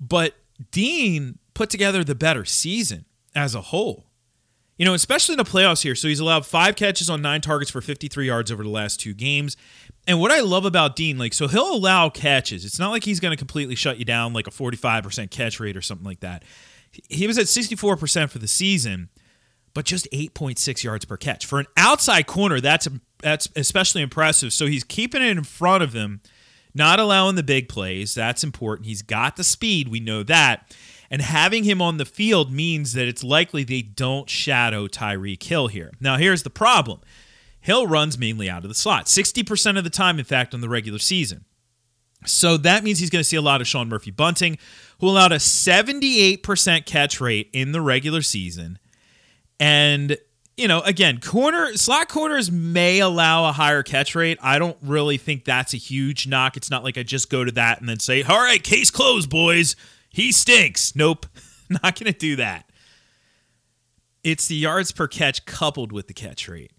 But 0.00 0.34
Dean 0.70 1.38
put 1.54 1.70
together 1.70 2.02
the 2.02 2.14
better 2.14 2.44
season 2.44 3.04
as 3.34 3.54
a 3.54 3.60
whole. 3.60 4.06
You 4.80 4.86
know, 4.86 4.94
especially 4.94 5.34
in 5.34 5.36
the 5.36 5.44
playoffs 5.44 5.82
here. 5.82 5.94
So 5.94 6.08
he's 6.08 6.20
allowed 6.20 6.46
five 6.46 6.74
catches 6.74 7.10
on 7.10 7.20
nine 7.20 7.42
targets 7.42 7.70
for 7.70 7.82
53 7.82 8.26
yards 8.26 8.50
over 8.50 8.62
the 8.62 8.70
last 8.70 8.98
two 8.98 9.12
games. 9.12 9.54
And 10.06 10.18
what 10.18 10.32
I 10.32 10.40
love 10.40 10.64
about 10.64 10.96
Dean, 10.96 11.18
like, 11.18 11.34
so 11.34 11.48
he'll 11.48 11.74
allow 11.74 12.08
catches. 12.08 12.64
It's 12.64 12.78
not 12.78 12.88
like 12.88 13.04
he's 13.04 13.20
going 13.20 13.32
to 13.32 13.36
completely 13.36 13.74
shut 13.74 13.98
you 13.98 14.06
down 14.06 14.32
like 14.32 14.46
a 14.46 14.50
45% 14.50 15.30
catch 15.30 15.60
rate 15.60 15.76
or 15.76 15.82
something 15.82 16.06
like 16.06 16.20
that. 16.20 16.46
He 17.10 17.26
was 17.26 17.36
at 17.36 17.44
64% 17.44 18.30
for 18.30 18.38
the 18.38 18.48
season, 18.48 19.10
but 19.74 19.84
just 19.84 20.08
8.6 20.14 20.82
yards 20.82 21.04
per 21.04 21.18
catch. 21.18 21.44
For 21.44 21.60
an 21.60 21.66
outside 21.76 22.26
corner, 22.26 22.58
that's 22.58 22.88
that's 23.22 23.50
especially 23.56 24.00
impressive. 24.00 24.50
So 24.50 24.64
he's 24.64 24.82
keeping 24.82 25.20
it 25.20 25.36
in 25.36 25.44
front 25.44 25.82
of 25.82 25.92
him, 25.92 26.22
not 26.74 26.98
allowing 26.98 27.34
the 27.34 27.42
big 27.42 27.68
plays. 27.68 28.14
That's 28.14 28.42
important. 28.42 28.86
He's 28.86 29.02
got 29.02 29.36
the 29.36 29.44
speed. 29.44 29.88
We 29.88 30.00
know 30.00 30.22
that. 30.22 30.74
And 31.10 31.22
having 31.22 31.64
him 31.64 31.82
on 31.82 31.96
the 31.96 32.04
field 32.04 32.52
means 32.52 32.92
that 32.92 33.08
it's 33.08 33.24
likely 33.24 33.64
they 33.64 33.82
don't 33.82 34.30
shadow 34.30 34.86
Tyreek 34.86 35.42
Hill 35.42 35.66
here. 35.66 35.90
Now, 36.00 36.16
here's 36.16 36.44
the 36.44 36.50
problem 36.50 37.00
Hill 37.60 37.86
runs 37.86 38.16
mainly 38.16 38.48
out 38.48 38.64
of 38.64 38.68
the 38.68 38.74
slot, 38.74 39.06
60% 39.06 39.76
of 39.76 39.84
the 39.84 39.90
time, 39.90 40.18
in 40.18 40.24
fact, 40.24 40.54
on 40.54 40.60
the 40.60 40.68
regular 40.68 40.98
season. 40.98 41.44
So 42.26 42.56
that 42.58 42.84
means 42.84 42.98
he's 42.98 43.10
going 43.10 43.20
to 43.20 43.28
see 43.28 43.36
a 43.36 43.42
lot 43.42 43.60
of 43.60 43.66
Sean 43.66 43.88
Murphy 43.88 44.10
Bunting, 44.10 44.58
who 45.00 45.08
allowed 45.08 45.32
a 45.32 45.36
78% 45.36 46.86
catch 46.86 47.20
rate 47.20 47.48
in 47.52 47.72
the 47.72 47.80
regular 47.80 48.22
season. 48.22 48.78
And, 49.58 50.16
you 50.56 50.68
know, 50.68 50.80
again, 50.82 51.20
corner 51.20 51.76
slot 51.76 52.08
corners 52.08 52.50
may 52.50 53.00
allow 53.00 53.48
a 53.48 53.52
higher 53.52 53.82
catch 53.82 54.14
rate. 54.14 54.38
I 54.42 54.58
don't 54.58 54.76
really 54.82 55.16
think 55.16 55.44
that's 55.44 55.72
a 55.72 55.78
huge 55.78 56.26
knock. 56.26 56.56
It's 56.56 56.70
not 56.70 56.84
like 56.84 56.98
I 56.98 57.02
just 57.02 57.30
go 57.30 57.44
to 57.44 57.52
that 57.52 57.80
and 57.80 57.88
then 57.88 57.98
say, 57.98 58.22
all 58.22 58.42
right, 58.42 58.62
case 58.62 58.90
closed, 58.90 59.30
boys. 59.30 59.74
He 60.10 60.32
stinks. 60.32 60.94
Nope. 60.94 61.26
Not 61.70 61.98
going 61.98 62.12
to 62.12 62.18
do 62.18 62.36
that. 62.36 62.70
It's 64.22 64.48
the 64.48 64.56
yards 64.56 64.92
per 64.92 65.08
catch 65.08 65.46
coupled 65.46 65.92
with 65.92 66.08
the 66.08 66.14
catch 66.14 66.48
rate. 66.48 66.72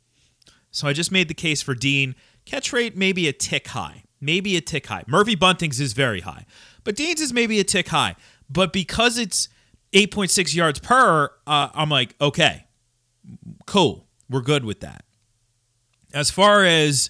So 0.70 0.88
I 0.88 0.94
just 0.94 1.12
made 1.12 1.28
the 1.28 1.34
case 1.34 1.62
for 1.62 1.74
Dean. 1.74 2.16
Catch 2.46 2.72
rate 2.72 2.96
maybe 2.96 3.28
a 3.28 3.34
tick 3.34 3.70
high. 3.70 4.04
Maybe 4.20 4.56
a 4.56 4.62
tick 4.62 4.88
high. 4.88 5.04
Murphy 5.08 5.36
Bunting's 5.36 5.80
is 5.80 5.94
very 5.94 6.22
high. 6.22 6.46
But 6.84 6.96
Dean's 6.96 7.22
is 7.22 7.34
maybe 7.34 7.60
a 7.60 7.64
tick 7.64 7.90
high. 7.90 8.16
But 8.50 8.72
because 8.72 9.18
it's 9.18 9.50
8.6 9.94 10.54
yards 10.54 10.80
per, 10.80 11.32
uh, 11.48 11.70
I'm 11.74 11.90
like, 11.90 12.16
okay, 12.22 12.66
cool. 13.66 14.08
We're 14.30 14.42
good 14.42 14.64
with 14.64 14.80
that. 14.82 15.04
As 16.14 16.30
far 16.30 16.64
as 16.64 17.10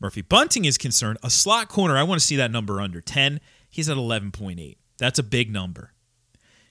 Murphy 0.00 0.22
Bunting 0.22 0.64
is 0.64 0.76
concerned, 0.76 1.18
a 1.22 1.30
slot 1.30 1.68
corner, 1.68 1.96
I 1.96 2.02
want 2.02 2.20
to 2.20 2.26
see 2.26 2.36
that 2.36 2.50
number 2.50 2.80
under 2.80 3.00
10. 3.00 3.40
He's 3.68 3.88
at 3.88 3.96
11.8. 3.96 4.76
That's 5.00 5.18
a 5.18 5.24
big 5.24 5.50
number. 5.50 5.92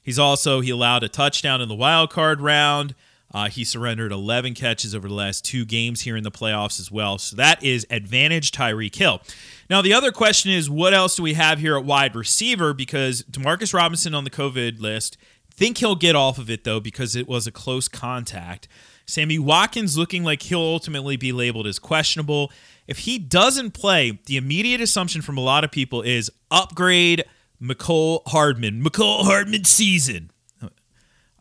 He's 0.02 0.20
also 0.20 0.62
he 0.62 0.70
allowed 0.70 1.04
a 1.04 1.10
touchdown 1.10 1.62
in 1.62 1.68
the 1.68 1.76
wild 1.76 2.10
card 2.10 2.40
round. 2.40 2.96
Uh, 3.32 3.48
he 3.48 3.64
surrendered 3.64 4.12
11 4.12 4.56
catches 4.56 4.96
over 4.96 5.08
the 5.08 5.14
last 5.14 5.46
two 5.46 5.64
games 5.64 6.02
here 6.02 6.18
in 6.18 6.24
the 6.24 6.32
playoffs 6.32 6.80
as 6.80 6.92
well. 6.92 7.18
So 7.20 7.36
that 7.36 7.62
is 7.64 7.86
advantage 7.92 8.52
Tyreek 8.52 8.96
Hill. 8.96 9.22
Now, 9.70 9.84
the 9.84 9.94
other 9.94 10.12
question 10.12 10.52
is 10.52 10.70
what 10.70 10.94
else 10.94 11.16
do 11.16 11.24
we 11.24 11.34
have 11.34 11.60
here 11.60 11.78
at 11.78 11.86
wide 11.86 12.16
receiver? 12.16 12.74
Because 12.74 13.22
Demarcus 13.24 13.74
Robinson 13.74 14.16
on 14.16 14.24
the 14.24 14.32
COVID 14.32 14.80
list, 14.80 15.18
think 15.52 15.78
he'll 15.78 15.96
get 15.96 16.16
off 16.16 16.38
of 16.38 16.50
it 16.50 16.64
though 16.64 16.80
because 16.80 17.16
it 17.16 17.28
was 17.28 17.46
a 17.46 17.52
close 17.52 17.88
contact. 17.88 18.68
Sammy 19.06 19.38
Watkins 19.38 19.98
looking 19.98 20.24
like 20.24 20.44
he'll 20.44 20.60
ultimately 20.60 21.18
be 21.18 21.32
labeled 21.32 21.68
as 21.68 21.80
questionable. 21.80 22.52
If 22.88 23.00
he 23.00 23.20
doesn't 23.20 23.72
play, 23.72 24.20
the 24.26 24.38
immediate 24.38 24.82
assumption 24.82 25.22
from 25.22 25.38
a 25.38 25.42
lot 25.42 25.64
of 25.64 25.72
people 25.72 26.02
is 26.02 26.32
upgrade 26.50 27.26
Mecole 27.62 28.22
Hardman. 28.28 28.84
Mecole 28.84 29.24
Hardman 29.26 29.66
season. 29.66 30.32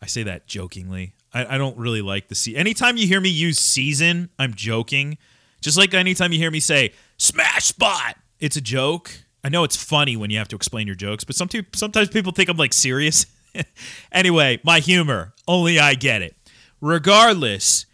I 0.01 0.05
say 0.05 0.23
that 0.23 0.47
jokingly. 0.47 1.13
I, 1.33 1.55
I 1.55 1.57
don't 1.57 1.77
really 1.77 2.01
like 2.01 2.29
the 2.29 2.35
season. 2.35 2.59
Anytime 2.59 2.97
you 2.97 3.05
hear 3.07 3.21
me 3.21 3.29
use 3.29 3.59
season, 3.59 4.29
I'm 4.39 4.53
joking. 4.53 5.17
Just 5.61 5.77
like 5.77 5.93
anytime 5.93 6.31
you 6.31 6.39
hear 6.39 6.51
me 6.51 6.59
say 6.59 6.93
smash 7.17 7.65
spot, 7.65 8.17
it's 8.39 8.55
a 8.55 8.61
joke. 8.61 9.11
I 9.43 9.49
know 9.49 9.63
it's 9.63 9.75
funny 9.75 10.15
when 10.17 10.29
you 10.29 10.37
have 10.37 10.47
to 10.49 10.55
explain 10.55 10.87
your 10.87 10.95
jokes, 10.95 11.23
but 11.23 11.35
some 11.35 11.49
sometimes 11.73 12.09
people 12.09 12.31
think 12.31 12.49
I'm 12.49 12.57
like 12.57 12.73
serious. 12.73 13.25
anyway, 14.11 14.59
my 14.63 14.79
humor, 14.79 15.33
only 15.47 15.79
I 15.79 15.95
get 15.95 16.21
it. 16.21 16.35
Regardless, 16.81 17.85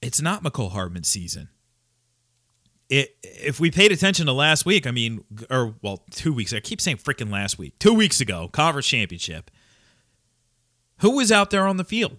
it's 0.00 0.20
not 0.22 0.42
Mecole 0.42 0.72
Hardman 0.72 1.04
season. 1.04 1.48
It, 2.90 3.16
if 3.22 3.60
we 3.60 3.70
paid 3.70 3.92
attention 3.92 4.26
to 4.26 4.32
last 4.32 4.66
week, 4.66 4.86
I 4.86 4.90
mean, 4.90 5.24
or 5.48 5.74
well, 5.80 6.02
two 6.10 6.32
weeks. 6.32 6.52
I 6.52 6.60
keep 6.60 6.80
saying 6.80 6.98
freaking 6.98 7.30
last 7.30 7.56
week. 7.56 7.78
Two 7.78 7.94
weeks 7.94 8.20
ago, 8.20 8.48
conference 8.48 8.88
championship. 8.88 9.50
Who 10.98 11.12
was 11.12 11.32
out 11.32 11.50
there 11.50 11.66
on 11.66 11.76
the 11.76 11.84
field? 11.84 12.18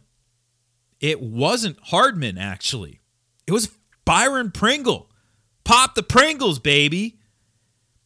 It 0.99 1.21
wasn't 1.21 1.77
Hardman, 1.83 2.37
actually. 2.37 3.01
It 3.45 3.51
was 3.51 3.69
Byron 4.05 4.51
Pringle. 4.51 5.11
Pop 5.63 5.93
the 5.93 6.03
Pringles, 6.03 6.57
baby. 6.59 7.19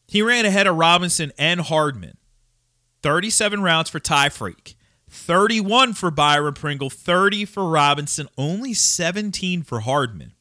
He 0.08 0.20
ran 0.22 0.44
ahead 0.44 0.66
of 0.66 0.76
Robinson 0.76 1.32
and 1.38 1.60
Hardman. 1.60 2.18
37 3.02 3.62
rounds 3.62 3.90
for 3.90 4.00
Ty 4.00 4.30
Freak, 4.30 4.76
31 5.08 5.94
for 5.94 6.10
Byron 6.10 6.54
Pringle, 6.54 6.90
30 6.90 7.44
for 7.44 7.68
Robinson, 7.68 8.28
only 8.36 8.74
17 8.74 9.62
for 9.62 9.80
Hardman. 9.80 10.32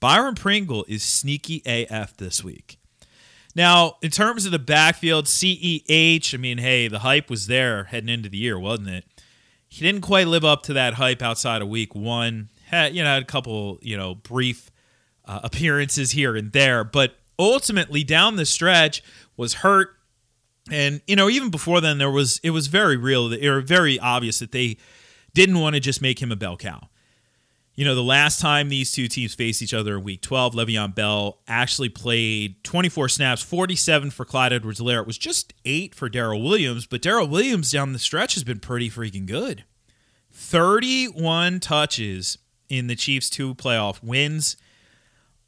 Byron 0.00 0.34
Pringle 0.34 0.84
is 0.88 1.02
sneaky 1.02 1.62
AF 1.66 2.16
this 2.16 2.42
week. 2.42 2.78
Now, 3.54 3.96
in 4.00 4.10
terms 4.10 4.46
of 4.46 4.52
the 4.52 4.58
backfield, 4.58 5.26
CEH, 5.26 6.34
I 6.34 6.36
mean, 6.38 6.58
hey, 6.58 6.88
the 6.88 7.00
hype 7.00 7.28
was 7.28 7.46
there 7.46 7.84
heading 7.84 8.08
into 8.08 8.28
the 8.28 8.38
year, 8.38 8.58
wasn't 8.58 8.88
it? 8.88 9.04
He 9.68 9.84
didn't 9.84 10.00
quite 10.00 10.26
live 10.26 10.44
up 10.44 10.62
to 10.64 10.72
that 10.72 10.94
hype 10.94 11.22
outside 11.22 11.62
of 11.62 11.68
week 11.68 11.94
one. 11.94 12.48
Had, 12.66 12.94
you 12.94 13.02
know, 13.02 13.10
had 13.10 13.22
a 13.22 13.26
couple, 13.26 13.78
you 13.82 13.96
know, 13.96 14.14
brief 14.14 14.70
uh, 15.26 15.40
appearances 15.44 16.12
here 16.12 16.34
and 16.36 16.52
there, 16.52 16.82
but 16.84 17.16
ultimately 17.38 18.04
down 18.04 18.36
the 18.36 18.46
stretch 18.46 19.02
was 19.36 19.54
hurt. 19.54 19.96
And 20.70 21.00
you 21.06 21.16
know, 21.16 21.28
even 21.28 21.50
before 21.50 21.80
then, 21.80 21.98
there 21.98 22.10
was 22.10 22.40
it 22.42 22.50
was 22.50 22.68
very 22.68 22.96
real. 22.96 23.32
It 23.32 23.48
was 23.48 23.64
very 23.64 23.98
obvious 23.98 24.38
that 24.38 24.52
they 24.52 24.76
didn't 25.34 25.58
want 25.58 25.74
to 25.74 25.80
just 25.80 26.02
make 26.02 26.20
him 26.20 26.30
a 26.30 26.36
bell 26.36 26.56
cow. 26.56 26.88
You 27.80 27.86
know, 27.86 27.94
the 27.94 28.02
last 28.02 28.40
time 28.40 28.68
these 28.68 28.92
two 28.92 29.08
teams 29.08 29.32
faced 29.32 29.62
each 29.62 29.72
other 29.72 29.96
in 29.96 30.04
Week 30.04 30.20
12, 30.20 30.54
Le'Veon 30.54 30.94
Bell 30.94 31.38
actually 31.48 31.88
played 31.88 32.62
24 32.62 33.08
snaps, 33.08 33.40
47 33.40 34.10
for 34.10 34.26
Clyde 34.26 34.52
Edwards-Helaire. 34.52 35.00
It 35.00 35.06
was 35.06 35.16
just 35.16 35.54
eight 35.64 35.94
for 35.94 36.10
Darrel 36.10 36.42
Williams, 36.42 36.84
but 36.84 37.00
Darrel 37.00 37.26
Williams 37.26 37.72
down 37.72 37.94
the 37.94 37.98
stretch 37.98 38.34
has 38.34 38.44
been 38.44 38.60
pretty 38.60 38.90
freaking 38.90 39.24
good. 39.24 39.64
31 40.30 41.58
touches 41.60 42.36
in 42.68 42.86
the 42.86 42.94
Chiefs' 42.94 43.30
two 43.30 43.54
playoff 43.54 44.02
wins. 44.02 44.58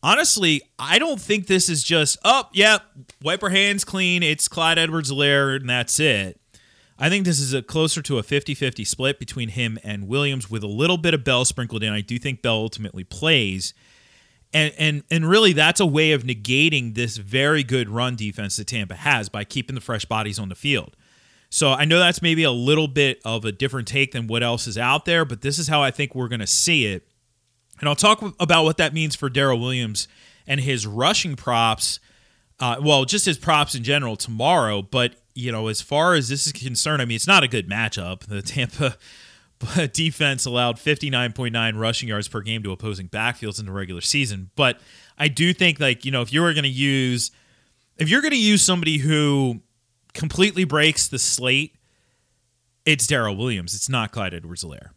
Honestly, 0.02 0.62
I 0.78 0.98
don't 0.98 1.20
think 1.20 1.48
this 1.48 1.68
is 1.68 1.82
just, 1.82 2.16
oh, 2.24 2.48
yeah, 2.54 2.78
wipe 3.20 3.42
our 3.42 3.50
hands 3.50 3.84
clean. 3.84 4.22
It's 4.22 4.48
Clyde 4.48 4.78
Edwards-Helaire, 4.78 5.56
and 5.56 5.68
that's 5.68 6.00
it. 6.00 6.40
I 7.02 7.08
think 7.08 7.24
this 7.24 7.40
is 7.40 7.52
a 7.52 7.62
closer 7.62 8.00
to 8.00 8.18
a 8.18 8.22
50-50 8.22 8.86
split 8.86 9.18
between 9.18 9.48
him 9.48 9.76
and 9.82 10.06
Williams 10.06 10.48
with 10.48 10.62
a 10.62 10.68
little 10.68 10.96
bit 10.96 11.14
of 11.14 11.24
Bell 11.24 11.44
sprinkled 11.44 11.82
in. 11.82 11.92
I 11.92 12.00
do 12.00 12.16
think 12.16 12.42
Bell 12.42 12.54
ultimately 12.54 13.02
plays. 13.02 13.74
And 14.54 14.72
and 14.78 15.02
and 15.10 15.28
really 15.28 15.52
that's 15.52 15.80
a 15.80 15.86
way 15.86 16.12
of 16.12 16.22
negating 16.22 16.94
this 16.94 17.16
very 17.16 17.64
good 17.64 17.88
run 17.88 18.14
defense 18.14 18.56
that 18.56 18.68
Tampa 18.68 18.94
has 18.94 19.28
by 19.28 19.42
keeping 19.42 19.74
the 19.74 19.80
fresh 19.80 20.04
bodies 20.04 20.38
on 20.38 20.48
the 20.48 20.54
field. 20.54 20.94
So 21.50 21.72
I 21.72 21.86
know 21.86 21.98
that's 21.98 22.22
maybe 22.22 22.44
a 22.44 22.52
little 22.52 22.86
bit 22.86 23.20
of 23.24 23.44
a 23.44 23.50
different 23.50 23.88
take 23.88 24.12
than 24.12 24.28
what 24.28 24.44
else 24.44 24.68
is 24.68 24.78
out 24.78 25.04
there, 25.04 25.24
but 25.24 25.40
this 25.40 25.58
is 25.58 25.66
how 25.66 25.82
I 25.82 25.90
think 25.90 26.14
we're 26.14 26.28
going 26.28 26.40
to 26.40 26.46
see 26.46 26.86
it. 26.86 27.08
And 27.80 27.88
I'll 27.88 27.96
talk 27.96 28.22
about 28.38 28.62
what 28.62 28.76
that 28.76 28.94
means 28.94 29.16
for 29.16 29.28
Darrel 29.28 29.58
Williams 29.58 30.06
and 30.46 30.60
his 30.60 30.86
rushing 30.86 31.34
props. 31.34 31.98
Uh, 32.62 32.76
well, 32.80 33.04
just 33.04 33.26
his 33.26 33.38
props 33.38 33.74
in 33.74 33.82
general 33.82 34.14
tomorrow. 34.14 34.82
But, 34.82 35.16
you 35.34 35.50
know, 35.50 35.66
as 35.66 35.82
far 35.82 36.14
as 36.14 36.28
this 36.28 36.46
is 36.46 36.52
concerned, 36.52 37.02
I 37.02 37.06
mean, 37.06 37.16
it's 37.16 37.26
not 37.26 37.42
a 37.42 37.48
good 37.48 37.68
matchup. 37.68 38.20
The 38.20 38.40
Tampa 38.40 38.96
defense 39.92 40.46
allowed 40.46 40.76
59.9 40.76 41.76
rushing 41.76 42.08
yards 42.08 42.28
per 42.28 42.40
game 42.40 42.62
to 42.62 42.70
opposing 42.70 43.08
backfields 43.08 43.58
in 43.58 43.66
the 43.66 43.72
regular 43.72 44.00
season. 44.00 44.50
But 44.54 44.78
I 45.18 45.26
do 45.26 45.52
think, 45.52 45.80
like, 45.80 46.04
you 46.04 46.12
know, 46.12 46.22
if 46.22 46.32
you 46.32 46.40
were 46.40 46.52
going 46.52 46.62
to 46.62 46.68
use, 46.68 47.32
if 47.96 48.08
you're 48.08 48.20
going 48.20 48.30
to 48.30 48.40
use 48.40 48.62
somebody 48.62 48.98
who 48.98 49.60
completely 50.14 50.62
breaks 50.62 51.08
the 51.08 51.18
slate, 51.18 51.74
it's 52.86 53.08
Darrel 53.08 53.36
Williams. 53.36 53.74
It's 53.74 53.88
not 53.88 54.12
Clyde 54.12 54.34
Edwards-Helaire. 54.34 54.90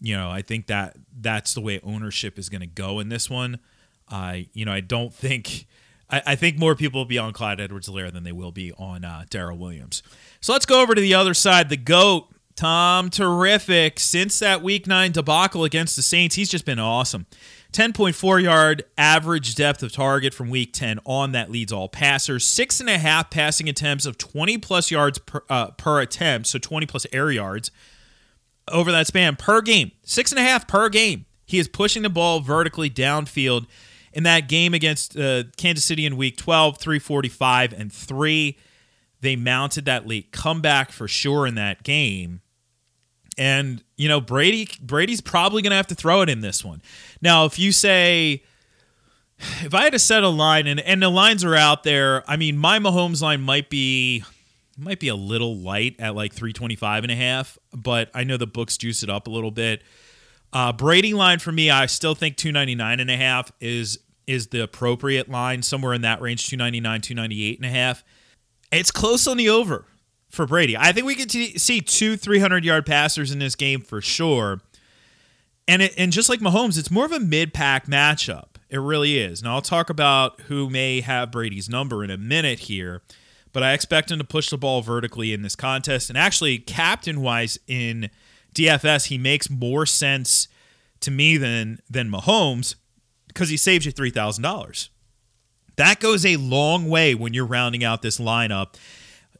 You 0.00 0.16
know, 0.16 0.28
I 0.28 0.42
think 0.42 0.66
that 0.66 0.96
that's 1.16 1.54
the 1.54 1.60
way 1.60 1.78
ownership 1.84 2.36
is 2.36 2.48
going 2.48 2.62
to 2.62 2.66
go 2.66 2.98
in 2.98 3.10
this 3.10 3.30
one. 3.30 3.60
I, 4.08 4.48
you 4.54 4.64
know, 4.64 4.72
I 4.72 4.80
don't 4.80 5.14
think. 5.14 5.68
I, 6.12 6.22
I 6.26 6.34
think 6.36 6.58
more 6.58 6.76
people 6.76 7.00
will 7.00 7.06
be 7.06 7.18
on 7.18 7.32
Clyde 7.32 7.60
Edwards-Helaire 7.60 8.12
than 8.12 8.22
they 8.22 8.32
will 8.32 8.52
be 8.52 8.72
on 8.72 9.04
uh, 9.04 9.24
Darrel 9.30 9.58
Williams. 9.58 10.02
So 10.40 10.52
let's 10.52 10.66
go 10.66 10.82
over 10.82 10.94
to 10.94 11.00
the 11.00 11.14
other 11.14 11.34
side. 11.34 11.70
The 11.70 11.76
GOAT, 11.76 12.28
Tom 12.54 13.10
Terrific. 13.10 13.98
Since 13.98 14.38
that 14.38 14.62
week 14.62 14.86
nine 14.86 15.12
debacle 15.12 15.64
against 15.64 15.96
the 15.96 16.02
Saints, 16.02 16.36
he's 16.36 16.50
just 16.50 16.64
been 16.64 16.78
awesome. 16.78 17.26
10.4 17.72 18.42
yard 18.42 18.84
average 18.98 19.54
depth 19.54 19.82
of 19.82 19.92
target 19.92 20.34
from 20.34 20.50
week 20.50 20.74
10 20.74 21.00
on 21.06 21.32
that 21.32 21.50
leads 21.50 21.72
all 21.72 21.88
passers. 21.88 22.46
Six 22.46 22.80
and 22.80 22.90
a 22.90 22.98
half 22.98 23.30
passing 23.30 23.68
attempts 23.68 24.04
of 24.04 24.18
20 24.18 24.58
plus 24.58 24.90
yards 24.90 25.18
per, 25.18 25.42
uh, 25.48 25.70
per 25.70 26.00
attempt, 26.00 26.48
so 26.48 26.58
20 26.58 26.84
plus 26.84 27.06
air 27.12 27.30
yards 27.30 27.70
over 28.68 28.92
that 28.92 29.06
span 29.06 29.36
per 29.36 29.62
game. 29.62 29.92
Six 30.04 30.32
and 30.32 30.38
a 30.38 30.42
half 30.42 30.68
per 30.68 30.90
game. 30.90 31.24
He 31.46 31.58
is 31.58 31.66
pushing 31.66 32.02
the 32.02 32.10
ball 32.10 32.40
vertically 32.40 32.90
downfield. 32.90 33.66
In 34.12 34.24
that 34.24 34.48
game 34.48 34.74
against 34.74 35.16
uh, 35.16 35.44
Kansas 35.56 35.84
City 35.84 36.04
in 36.04 36.16
week 36.16 36.36
12, 36.36 36.78
345 36.78 37.72
and 37.72 37.92
3, 37.92 38.58
they 39.20 39.36
mounted 39.36 39.86
that 39.86 40.06
lead. 40.06 40.32
Comeback 40.32 40.92
for 40.92 41.08
sure 41.08 41.46
in 41.46 41.54
that 41.54 41.82
game. 41.82 42.42
And 43.38 43.82
you 43.96 44.08
know 44.08 44.20
Brady 44.20 44.68
Brady's 44.82 45.22
probably 45.22 45.62
going 45.62 45.70
to 45.70 45.76
have 45.76 45.86
to 45.86 45.94
throw 45.94 46.20
it 46.20 46.28
in 46.28 46.40
this 46.40 46.62
one. 46.62 46.82
Now, 47.22 47.46
if 47.46 47.58
you 47.58 47.72
say 47.72 48.42
if 49.38 49.72
I 49.74 49.84
had 49.84 49.92
to 49.92 49.98
set 49.98 50.22
a 50.22 50.28
line 50.28 50.66
and 50.66 50.80
and 50.80 51.02
the 51.02 51.08
lines 51.08 51.42
are 51.44 51.54
out 51.54 51.82
there, 51.82 52.28
I 52.28 52.36
mean 52.36 52.58
my 52.58 52.78
Mahomes 52.78 53.22
line 53.22 53.40
might 53.40 53.70
be 53.70 54.24
might 54.76 55.00
be 55.00 55.08
a 55.08 55.14
little 55.14 55.56
light 55.56 55.96
at 55.98 56.14
like 56.14 56.32
325 56.32 57.04
and 57.04 57.12
a 57.12 57.16
half, 57.16 57.58
but 57.72 58.10
I 58.14 58.24
know 58.24 58.36
the 58.36 58.46
books 58.46 58.76
juice 58.76 59.02
it 59.02 59.08
up 59.08 59.26
a 59.26 59.30
little 59.30 59.50
bit. 59.50 59.82
Uh, 60.52 60.72
Brady 60.72 61.14
line 61.14 61.38
for 61.38 61.52
me, 61.52 61.70
I 61.70 61.86
still 61.86 62.14
think 62.14 62.36
299 62.36 63.00
and 63.00 63.10
a 63.10 63.16
half 63.16 63.52
is 63.60 63.98
is 64.26 64.48
the 64.48 64.62
appropriate 64.62 65.28
line, 65.28 65.62
somewhere 65.62 65.92
in 65.94 66.02
that 66.02 66.20
range, 66.20 66.46
299, 66.46 67.00
298 67.00 67.58
and 67.58 67.66
a 67.66 67.70
half. 67.70 68.04
It's 68.70 68.90
close 68.90 69.26
on 69.26 69.36
the 69.36 69.48
over 69.48 69.86
for 70.28 70.46
Brady. 70.46 70.76
I 70.76 70.92
think 70.92 71.06
we 71.06 71.14
could 71.14 71.28
t- 71.28 71.58
see 71.58 71.80
two 71.80 72.16
300 72.16 72.64
yard 72.64 72.86
passers 72.86 73.32
in 73.32 73.38
this 73.38 73.54
game 73.54 73.80
for 73.80 74.00
sure. 74.00 74.60
And 75.68 75.82
it, 75.82 75.94
and 75.96 76.12
just 76.12 76.28
like 76.28 76.40
Mahomes, 76.40 76.78
it's 76.78 76.90
more 76.90 77.04
of 77.04 77.12
a 77.12 77.20
mid 77.20 77.52
pack 77.52 77.86
matchup. 77.86 78.56
It 78.68 78.78
really 78.78 79.18
is. 79.18 79.42
Now 79.42 79.56
I'll 79.56 79.62
talk 79.62 79.90
about 79.90 80.40
who 80.42 80.70
may 80.70 81.00
have 81.02 81.30
Brady's 81.30 81.68
number 81.68 82.02
in 82.02 82.10
a 82.10 82.16
minute 82.16 82.60
here, 82.60 83.02
but 83.52 83.62
I 83.62 83.74
expect 83.74 84.10
him 84.10 84.18
to 84.18 84.24
push 84.24 84.48
the 84.48 84.56
ball 84.56 84.80
vertically 84.80 85.32
in 85.32 85.42
this 85.42 85.54
contest. 85.54 86.08
And 86.08 86.16
actually, 86.16 86.58
captain 86.58 87.20
wise 87.20 87.58
in 87.66 88.08
DFS, 88.54 89.06
he 89.06 89.18
makes 89.18 89.48
more 89.50 89.86
sense 89.86 90.48
to 91.00 91.10
me 91.10 91.36
than 91.36 91.80
than 91.88 92.10
Mahomes 92.10 92.74
because 93.28 93.48
he 93.48 93.56
saves 93.56 93.86
you 93.86 93.92
three 93.92 94.10
thousand 94.10 94.42
dollars. 94.42 94.90
That 95.76 96.00
goes 96.00 96.26
a 96.26 96.36
long 96.36 96.88
way 96.88 97.14
when 97.14 97.32
you're 97.34 97.46
rounding 97.46 97.82
out 97.82 98.02
this 98.02 98.18
lineup. 98.18 98.74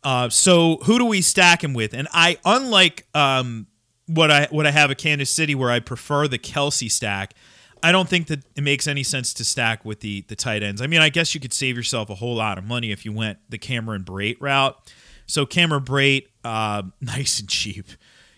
Uh, 0.03 0.29
so 0.29 0.79
who 0.85 0.99
do 0.99 1.05
we 1.05 1.21
stack 1.21 1.63
him 1.63 1.75
with? 1.75 1.95
And 1.95 2.09
I, 2.13 2.39
unlike 2.45 3.07
um, 3.15 3.67
what 4.07 4.31
I 4.31 4.49
what 4.51 4.67
I 4.67 4.71
have 4.71 4.91
at 4.91 4.99
Kansas 4.99 5.31
City, 5.31 5.55
where 5.55 5.71
I 5.71 5.81
prefer 5.81 6.27
the 6.27 6.39
Kelce 6.39 6.91
stack, 6.91 7.35
I 7.83 7.93
don't 7.93 8.09
think 8.09 8.27
that 8.29 8.41
it 8.57 8.63
makes 8.63 8.87
any 8.87 9.03
sense 9.03 9.33
to 9.35 9.45
stack 9.45 9.85
with 9.85 10.01
the 10.01 10.23
the 10.23 10.37
tight 10.37 10.63
ends. 10.63 10.83
I 10.83 10.87
mean, 10.87 11.01
I 11.01 11.09
guess 11.09 11.35
you 11.35 11.41
could 11.41 11.53
save 11.53 11.77
yourself 11.77 12.11
a 12.11 12.17
whole 12.17 12.37
lot 12.37 12.59
of 12.59 12.65
money 12.65 12.91
if 12.91 13.05
you 13.05 13.13
went 13.13 13.39
the 13.49 13.59
Cameron 13.59 14.05
Brate 14.05 14.39
route. 14.41 14.77
So 15.27 15.47
Cameron 15.47 15.85
Brate, 15.85 16.27
uh, 16.45 16.83
nice 17.01 17.39
and 17.41 17.49
cheap. 17.49 17.87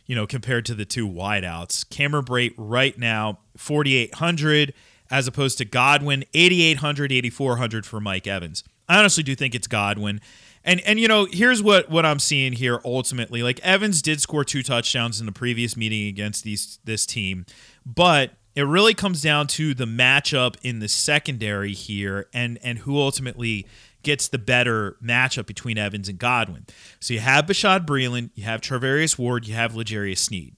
You 0.06 0.14
know, 0.14 0.26
compared 0.26 0.66
to 0.66 0.74
the 0.74 0.84
two 0.84 1.08
wideouts. 1.08 1.88
Cameron 1.88 2.24
Brate 2.24 2.54
right 2.56 2.98
now, 2.98 3.38
4,800 3.56 4.74
as 5.10 5.26
opposed 5.26 5.58
to 5.58 5.64
Godwin, 5.64 6.24
8,800, 6.34 7.12
8,400 7.12 7.86
for 7.86 8.00
Mike 8.00 8.26
Evans. 8.26 8.64
I 8.88 8.98
honestly 8.98 9.22
do 9.22 9.34
think 9.34 9.54
it's 9.54 9.66
Godwin. 9.66 10.20
And 10.64 10.80
and 10.80 10.98
you 10.98 11.08
know, 11.08 11.26
here's 11.30 11.62
what 11.62 11.90
what 11.90 12.06
I'm 12.06 12.18
seeing 12.18 12.54
here 12.54 12.80
ultimately. 12.84 13.42
Like 13.42 13.60
Evans 13.60 14.00
did 14.00 14.20
score 14.20 14.44
two 14.44 14.62
touchdowns 14.62 15.20
in 15.20 15.26
the 15.26 15.32
previous 15.32 15.76
meeting 15.76 16.08
against 16.08 16.42
these 16.42 16.78
this 16.84 17.04
team, 17.04 17.44
but 17.84 18.32
it 18.54 18.62
really 18.62 18.94
comes 18.94 19.20
down 19.20 19.46
to 19.48 19.74
the 19.74 19.84
matchup 19.84 20.56
in 20.62 20.78
the 20.78 20.88
secondary 20.88 21.74
here 21.74 22.28
and 22.32 22.58
and 22.62 22.78
who 22.80 22.98
ultimately 22.98 23.66
gets 24.04 24.28
the 24.28 24.38
better 24.38 24.96
matchup 25.02 25.46
between 25.46 25.78
Evans 25.78 26.08
and 26.08 26.18
Godwin. 26.18 26.66
So 27.00 27.14
you 27.14 27.20
have 27.20 27.46
Bashad 27.46 27.86
Breeland, 27.86 28.30
you 28.34 28.44
have 28.44 28.60
Charvarius 28.60 29.18
Ward, 29.18 29.46
you 29.46 29.54
have 29.54 29.74
L'Jarius 29.74 30.18
Sneed. 30.18 30.54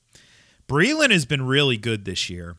Breeland 0.68 1.10
has 1.10 1.24
been 1.24 1.46
really 1.46 1.76
good 1.76 2.04
this 2.04 2.28
year. 2.28 2.56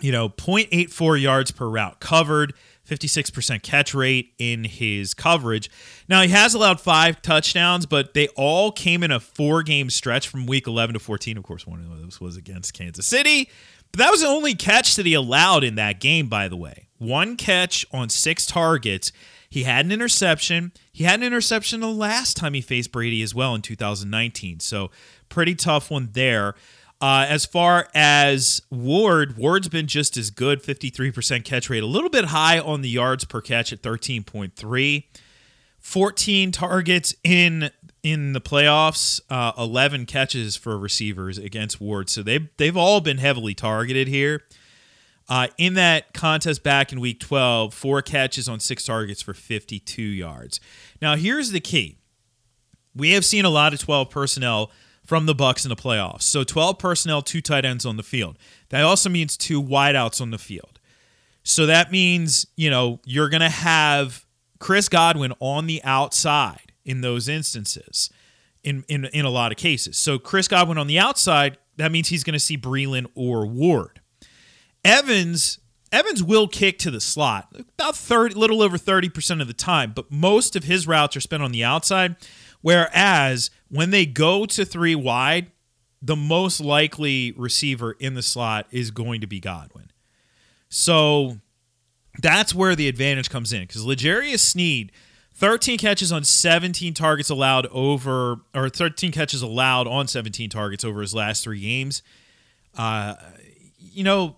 You 0.00 0.12
know, 0.12 0.28
0.84 0.28 1.20
yards 1.20 1.50
per 1.50 1.68
route 1.68 1.98
covered, 1.98 2.54
56% 2.88 3.62
catch 3.62 3.94
rate 3.94 4.32
in 4.38 4.64
his 4.64 5.12
coverage. 5.12 5.68
Now, 6.08 6.22
he 6.22 6.28
has 6.28 6.54
allowed 6.54 6.80
five 6.80 7.20
touchdowns, 7.20 7.84
but 7.84 8.14
they 8.14 8.28
all 8.28 8.70
came 8.70 9.02
in 9.02 9.10
a 9.10 9.18
four 9.18 9.62
game 9.64 9.90
stretch 9.90 10.28
from 10.28 10.46
week 10.46 10.68
11 10.68 10.94
to 10.94 11.00
14. 11.00 11.36
Of 11.36 11.42
course, 11.42 11.66
one 11.66 11.80
of 11.80 11.88
those 12.00 12.20
was 12.20 12.36
against 12.36 12.74
Kansas 12.74 13.06
City. 13.06 13.50
But 13.90 13.98
that 13.98 14.10
was 14.10 14.20
the 14.20 14.28
only 14.28 14.54
catch 14.54 14.96
that 14.96 15.06
he 15.06 15.14
allowed 15.14 15.64
in 15.64 15.74
that 15.76 16.00
game, 16.00 16.28
by 16.28 16.48
the 16.48 16.56
way. 16.56 16.88
One 16.98 17.36
catch 17.36 17.86
on 17.92 18.08
six 18.08 18.46
targets. 18.46 19.12
He 19.48 19.62
had 19.62 19.86
an 19.86 19.92
interception. 19.92 20.72
He 20.92 21.04
had 21.04 21.20
an 21.20 21.26
interception 21.26 21.80
the 21.80 21.88
last 21.88 22.36
time 22.36 22.54
he 22.54 22.60
faced 22.60 22.92
Brady 22.92 23.22
as 23.22 23.34
well 23.34 23.54
in 23.54 23.62
2019. 23.62 24.60
So, 24.60 24.90
pretty 25.28 25.54
tough 25.54 25.90
one 25.90 26.10
there. 26.12 26.54
Uh, 27.00 27.26
as 27.28 27.46
far 27.46 27.88
as 27.94 28.60
Ward, 28.70 29.36
Ward's 29.36 29.68
been 29.68 29.86
just 29.86 30.16
as 30.16 30.30
good, 30.30 30.62
53% 30.62 31.44
catch 31.44 31.70
rate, 31.70 31.82
a 31.82 31.86
little 31.86 32.10
bit 32.10 32.26
high 32.26 32.58
on 32.58 32.82
the 32.82 32.88
yards 32.88 33.24
per 33.24 33.40
catch 33.40 33.72
at 33.72 33.82
13.3. 33.82 35.04
14 35.78 36.52
targets 36.52 37.14
in 37.22 37.70
in 38.02 38.32
the 38.32 38.40
playoffs, 38.40 39.20
uh, 39.30 39.52
11 39.58 40.06
catches 40.06 40.56
for 40.56 40.78
receivers 40.78 41.38
against 41.38 41.80
Ward. 41.80 42.10
So 42.10 42.22
they 42.22 42.50
they've 42.56 42.76
all 42.76 43.00
been 43.00 43.18
heavily 43.18 43.54
targeted 43.54 44.08
here. 44.08 44.42
Uh, 45.28 45.48
in 45.58 45.74
that 45.74 46.14
contest 46.14 46.62
back 46.62 46.90
in 46.92 47.00
week 47.00 47.20
12, 47.20 47.74
four 47.74 48.00
catches 48.00 48.48
on 48.48 48.60
six 48.60 48.84
targets 48.84 49.20
for 49.20 49.34
52 49.34 50.00
yards. 50.00 50.58
Now, 51.02 51.16
here's 51.16 51.50
the 51.50 51.60
key. 51.60 51.98
We 52.94 53.12
have 53.12 53.24
seen 53.24 53.44
a 53.44 53.50
lot 53.50 53.74
of 53.74 53.80
12 53.80 54.08
personnel 54.08 54.70
from 55.04 55.26
the 55.26 55.34
Bucs 55.34 55.64
in 55.64 55.68
the 55.68 55.76
playoffs. 55.76 56.22
So 56.22 56.44
12 56.44 56.78
personnel, 56.78 57.22
two 57.22 57.40
tight 57.40 57.64
ends 57.64 57.84
on 57.84 57.96
the 57.96 58.02
field. 58.02 58.38
That 58.70 58.84
also 58.84 59.08
means 59.08 59.36
two 59.36 59.62
wideouts 59.62 60.20
on 60.20 60.30
the 60.30 60.38
field. 60.38 60.80
So 61.42 61.66
that 61.66 61.90
means, 61.90 62.46
you 62.56 62.68
know, 62.70 63.00
you're 63.04 63.28
going 63.30 63.40
to 63.40 63.48
have 63.48 64.26
Chris 64.58 64.88
Godwin 64.88 65.32
on 65.40 65.66
the 65.66 65.82
outside 65.84 66.72
in 66.84 67.00
those 67.00 67.28
instances 67.28 68.10
in, 68.62 68.84
in, 68.88 69.06
in 69.06 69.24
a 69.24 69.30
lot 69.30 69.52
of 69.52 69.56
cases. 69.56 69.96
So 69.96 70.18
Chris 70.18 70.48
Godwin 70.48 70.78
on 70.78 70.86
the 70.86 70.98
outside, 70.98 71.58
that 71.76 71.90
means 71.92 72.08
he's 72.08 72.24
going 72.24 72.34
to 72.34 72.40
see 72.40 72.58
Breeland 72.58 73.06
or 73.14 73.46
Ward. 73.46 74.00
Evans 74.84 75.58
Evans 75.90 76.22
will 76.22 76.48
kick 76.48 76.78
to 76.80 76.90
the 76.90 77.00
slot 77.00 77.54
about 77.58 77.96
30 77.96 78.34
little 78.34 78.62
over 78.62 78.76
30% 78.76 79.40
of 79.40 79.46
the 79.46 79.54
time, 79.54 79.92
but 79.94 80.10
most 80.10 80.54
of 80.54 80.64
his 80.64 80.86
routes 80.86 81.16
are 81.16 81.20
spent 81.20 81.42
on 81.42 81.50
the 81.50 81.64
outside. 81.64 82.16
Whereas 82.60 83.50
when 83.70 83.90
they 83.90 84.04
go 84.04 84.44
to 84.46 84.64
three 84.64 84.94
wide, 84.94 85.50
the 86.02 86.16
most 86.16 86.60
likely 86.60 87.32
receiver 87.32 87.92
in 87.92 88.14
the 88.14 88.22
slot 88.22 88.66
is 88.70 88.90
going 88.90 89.20
to 89.20 89.26
be 89.26 89.40
Godwin. 89.40 89.90
So 90.68 91.38
that's 92.20 92.54
where 92.54 92.76
the 92.76 92.88
advantage 92.88 93.30
comes 93.30 93.52
in 93.52 93.62
because 93.62 93.84
L'Jarius 93.84 94.40
Sneed, 94.40 94.92
13 95.34 95.78
catches 95.78 96.12
on 96.12 96.24
17 96.24 96.94
targets 96.94 97.30
allowed 97.30 97.66
over, 97.66 98.40
or 98.54 98.68
13 98.68 99.12
catches 99.12 99.40
allowed 99.40 99.86
on 99.86 100.06
17 100.06 100.50
targets 100.50 100.84
over 100.84 101.00
his 101.00 101.14
last 101.14 101.44
three 101.44 101.60
games. 101.60 102.02
Uh, 102.76 103.14
you 103.78 104.04
know, 104.04 104.36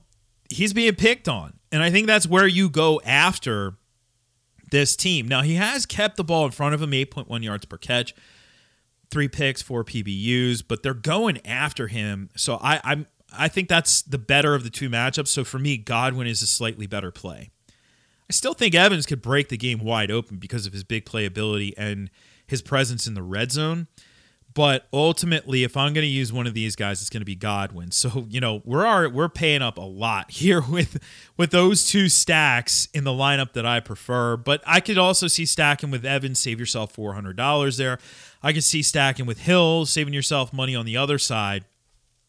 he's 0.51 0.73
being 0.73 0.95
picked 0.95 1.29
on. 1.29 1.55
And 1.73 1.83
I 1.83 1.91
think 1.91 2.07
that's 2.07 2.27
where 2.27 2.47
you 2.47 2.69
go 2.69 3.01
after 3.05 3.75
this 4.71 4.97
team. 4.97 5.27
Now, 5.27 5.43
he 5.43 5.55
has 5.55 5.87
kept 5.87 6.17
the 6.17 6.25
ball 6.25 6.45
in 6.45 6.51
front 6.51 6.75
of 6.75 6.83
him, 6.83 6.91
8.1 6.91 7.43
yards 7.43 7.65
per 7.65 7.79
catch, 7.79 8.15
three 9.11 9.29
picks, 9.29 9.63
four 9.63 9.85
PBUs, 9.85 10.63
but 10.67 10.83
they're 10.83 10.95
going 10.95 11.45
after 11.47 11.87
him. 11.87 12.29
So 12.37 12.59
I, 12.61 12.81
I'm 12.85 13.07
I 13.37 13.49
think 13.49 13.69
that's 13.69 14.03
the 14.03 14.19
better 14.19 14.55
of 14.55 14.65
the 14.65 14.71
two 14.71 14.91
matchups. 14.91 15.29
So 15.29 15.45
for 15.45 15.59
me, 15.59 15.77
Godwin 15.77 16.27
is 16.27 16.43
a 16.43 16.47
slightly 16.47 16.89
better 16.89 17.13
play. 17.13 17.51
I 18.29 18.33
still 18.33 18.55
think 18.55 18.75
Evans 18.75 19.07
could 19.07 19.23
break 19.23 19.49
the 19.49 19.57
game 19.57 19.79
wide 19.81 20.11
open 20.11 20.39
because 20.39 20.67
of 20.67 20.73
his 20.73 20.85
big 20.85 21.05
playability 21.05 21.73
and 21.77 22.11
his 22.47 22.63
presence 22.63 23.07
in 23.07 23.15
the 23.15 23.23
red 23.23 23.53
zone. 23.53 23.87
But 24.61 24.89
ultimately, 24.93 25.65
if 25.65 25.75
I'm 25.75 25.95
going 25.95 26.05
to 26.05 26.07
use 26.07 26.35
one 26.35 26.47
of 26.47 26.53
these 26.53 26.77
guys, 26.77 27.01
it's 27.01 27.09
going 27.09 27.23
to 27.23 27.25
be 27.25 27.35
Godwin. 27.35 27.93
So 27.93 28.27
you 28.29 28.41
know 28.41 28.61
we're 28.67 29.09
we're 29.09 29.31
paying 29.31 29.63
up 29.63 29.79
a 29.79 29.81
lot 29.81 30.31
here 30.33 30.61
with 30.61 31.03
with 31.39 31.51
those 31.51 31.87
two 31.87 32.11
stacks 32.11 32.87
in 32.93 33.05
the 33.05 33.11
lineup 33.11 33.55
that 33.55 33.65
I 33.65 33.81
prefer. 33.81 34.37
But 34.37 34.63
I 34.67 34.81
could 34.81 34.99
also 34.99 35.29
see 35.29 35.47
stacking 35.47 35.91
with 35.91 36.05
Evans, 36.05 36.41
save 36.41 36.61
yourself 36.61 36.93
four 36.93 37.15
hundred 37.15 37.39
dollars 37.39 37.79
there. 37.79 37.99
I 38.43 38.53
could 38.53 38.63
see 38.63 38.83
stacking 38.83 39.25
with 39.25 39.39
Hill, 39.39 39.87
saving 39.87 40.13
yourself 40.13 40.53
money 40.53 40.77
on 40.77 40.85
the 40.85 40.95
other 40.95 41.17
side. 41.17 41.65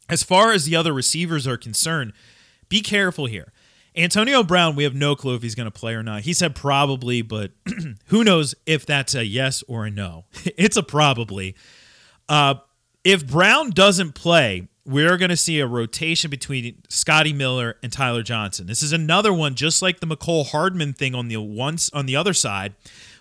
As 0.07 0.23
far 0.23 0.53
as 0.53 0.63
the 0.63 0.77
other 0.77 0.93
receivers 0.93 1.45
are 1.45 1.57
concerned, 1.57 2.13
be 2.69 2.79
careful 2.79 3.25
here. 3.25 3.51
Antonio 3.93 4.41
Brown, 4.41 4.77
we 4.77 4.85
have 4.85 4.95
no 4.95 5.17
clue 5.17 5.35
if 5.35 5.41
he's 5.41 5.55
going 5.55 5.69
to 5.69 5.79
play 5.79 5.95
or 5.95 6.01
not. 6.01 6.21
He 6.21 6.31
said 6.31 6.55
probably, 6.55 7.21
but 7.21 7.51
who 8.05 8.23
knows 8.23 8.55
if 8.65 8.85
that's 8.85 9.15
a 9.15 9.25
yes 9.25 9.65
or 9.67 9.85
a 9.85 9.91
no. 9.91 10.23
it's 10.45 10.77
a 10.77 10.83
probably. 10.83 11.57
Uh, 12.31 12.55
if 13.03 13.27
Brown 13.27 13.71
doesn't 13.71 14.13
play, 14.13 14.69
we're 14.85 15.17
going 15.17 15.31
to 15.31 15.37
see 15.37 15.59
a 15.59 15.67
rotation 15.67 16.31
between 16.31 16.81
Scotty 16.87 17.33
Miller 17.33 17.75
and 17.83 17.91
Tyler 17.91 18.23
Johnson. 18.23 18.67
This 18.67 18.81
is 18.81 18.93
another 18.93 19.33
one, 19.33 19.53
just 19.53 19.81
like 19.81 19.99
the 19.99 20.07
Mecole 20.07 20.47
Hardman 20.47 20.93
thing 20.93 21.13
on 21.13 21.27
the 21.27 21.35
once 21.35 21.89
on 21.89 22.05
the 22.05 22.15
other 22.15 22.33
side, 22.33 22.73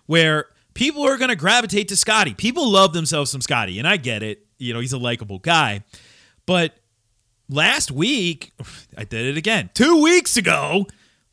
where 0.06 0.46
people 0.74 1.02
are 1.02 1.16
going 1.16 1.28
to 1.28 1.34
gravitate 1.34 1.88
to 1.88 1.96
Scotty. 1.96 2.34
People 2.34 2.70
love 2.70 2.92
themselves 2.92 3.32
some 3.32 3.40
Scotty, 3.40 3.80
and 3.80 3.88
I 3.88 3.96
get 3.96 4.22
it. 4.22 4.46
You 4.58 4.72
know, 4.72 4.78
he's 4.78 4.92
a 4.92 4.98
likable 4.98 5.40
guy, 5.40 5.82
but 6.46 6.74
last 7.48 7.90
week, 7.90 8.52
I 8.96 9.02
did 9.02 9.26
it 9.26 9.36
again. 9.36 9.70
Two 9.74 10.00
weeks 10.00 10.36
ago, 10.36 10.86